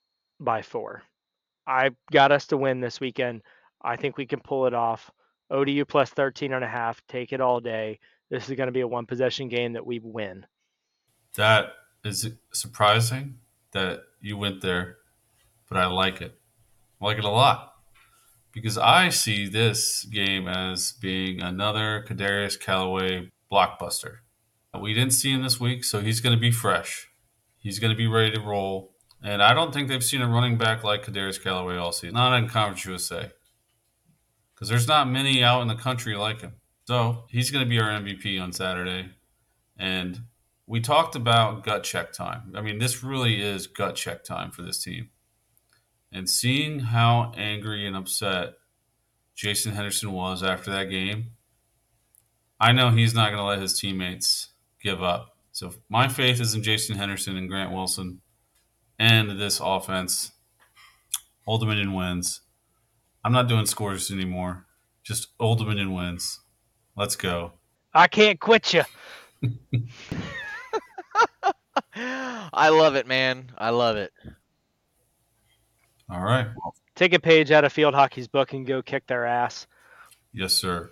[0.40, 1.04] by four.
[1.70, 3.42] I got us to win this weekend.
[3.80, 5.10] I think we can pull it off.
[5.50, 7.00] ODU plus 13 and a half.
[7.06, 8.00] Take it all day.
[8.28, 10.46] This is going to be a one possession game that we win.
[11.36, 13.38] That is surprising
[13.72, 14.96] that you went there,
[15.68, 16.34] but I like it.
[17.00, 17.72] I like it a lot
[18.52, 24.18] because I see this game as being another Kadarius Calloway blockbuster.
[24.78, 27.08] We didn't see him this week, so he's going to be fresh.
[27.58, 28.96] He's going to be ready to roll.
[29.22, 32.36] And I don't think they've seen a running back like Kadarius Calloway all season, not
[32.36, 33.30] in Conference USA.
[34.54, 36.54] Because there's not many out in the country like him.
[36.86, 39.10] So he's going to be our MVP on Saturday.
[39.78, 40.20] And
[40.66, 42.52] we talked about gut check time.
[42.54, 45.10] I mean, this really is gut check time for this team.
[46.12, 48.54] And seeing how angry and upset
[49.34, 51.30] Jason Henderson was after that game,
[52.58, 54.48] I know he's not going to let his teammates
[54.82, 55.36] give up.
[55.52, 58.20] So my faith is in Jason Henderson and Grant Wilson
[59.00, 60.30] and this offense.
[61.46, 62.42] Old Dominion wins.
[63.24, 64.66] I'm not doing scores anymore.
[65.02, 66.40] Just Old Dominion wins.
[66.96, 67.54] Let's go.
[67.94, 68.82] I can't quit you.
[71.94, 73.50] I love it, man.
[73.56, 74.12] I love it.
[76.10, 76.48] All right.
[76.94, 79.66] Take a page out of field hockey's book and go kick their ass.
[80.34, 80.90] Yes, sir.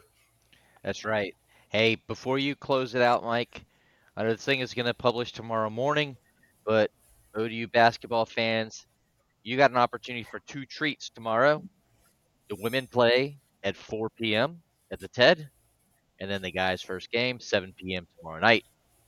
[0.83, 1.35] That's right.
[1.69, 3.67] Hey, before you close it out, Mike,
[4.17, 6.17] I know this thing is going to publish tomorrow morning,
[6.65, 6.91] but
[7.39, 8.87] ODU basketball fans,
[9.43, 11.63] you got an opportunity for two treats tomorrow.
[12.49, 14.61] The women play at 4 p.m.
[14.91, 15.49] at the TED,
[16.21, 18.07] and then the guys' first game 7 p.m.
[18.19, 18.65] tomorrow night.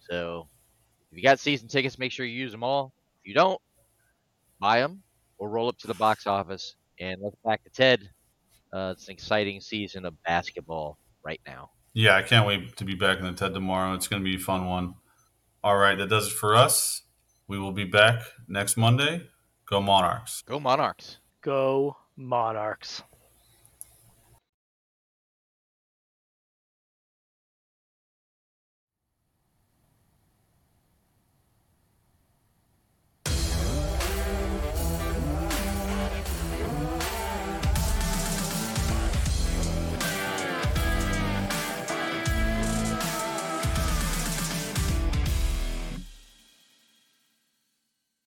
[0.09, 0.49] So
[1.11, 2.93] if you got season tickets, make sure you use them all.
[3.23, 3.61] If you don't,
[4.61, 5.03] buy them
[5.39, 8.11] or roll up to the box office and let's back to TED.
[8.73, 11.71] Uh, it's an exciting season of basketball right now.
[11.93, 13.95] Yeah, I can't wait to be back in the TED tomorrow.
[13.95, 14.95] It's going to be a fun one.
[15.65, 17.03] All right, that does it for us.
[17.51, 19.27] We will be back next Monday.
[19.67, 20.45] Go Monarchs.
[20.47, 21.19] Go Monarchs.
[21.43, 23.03] Go Monarchs.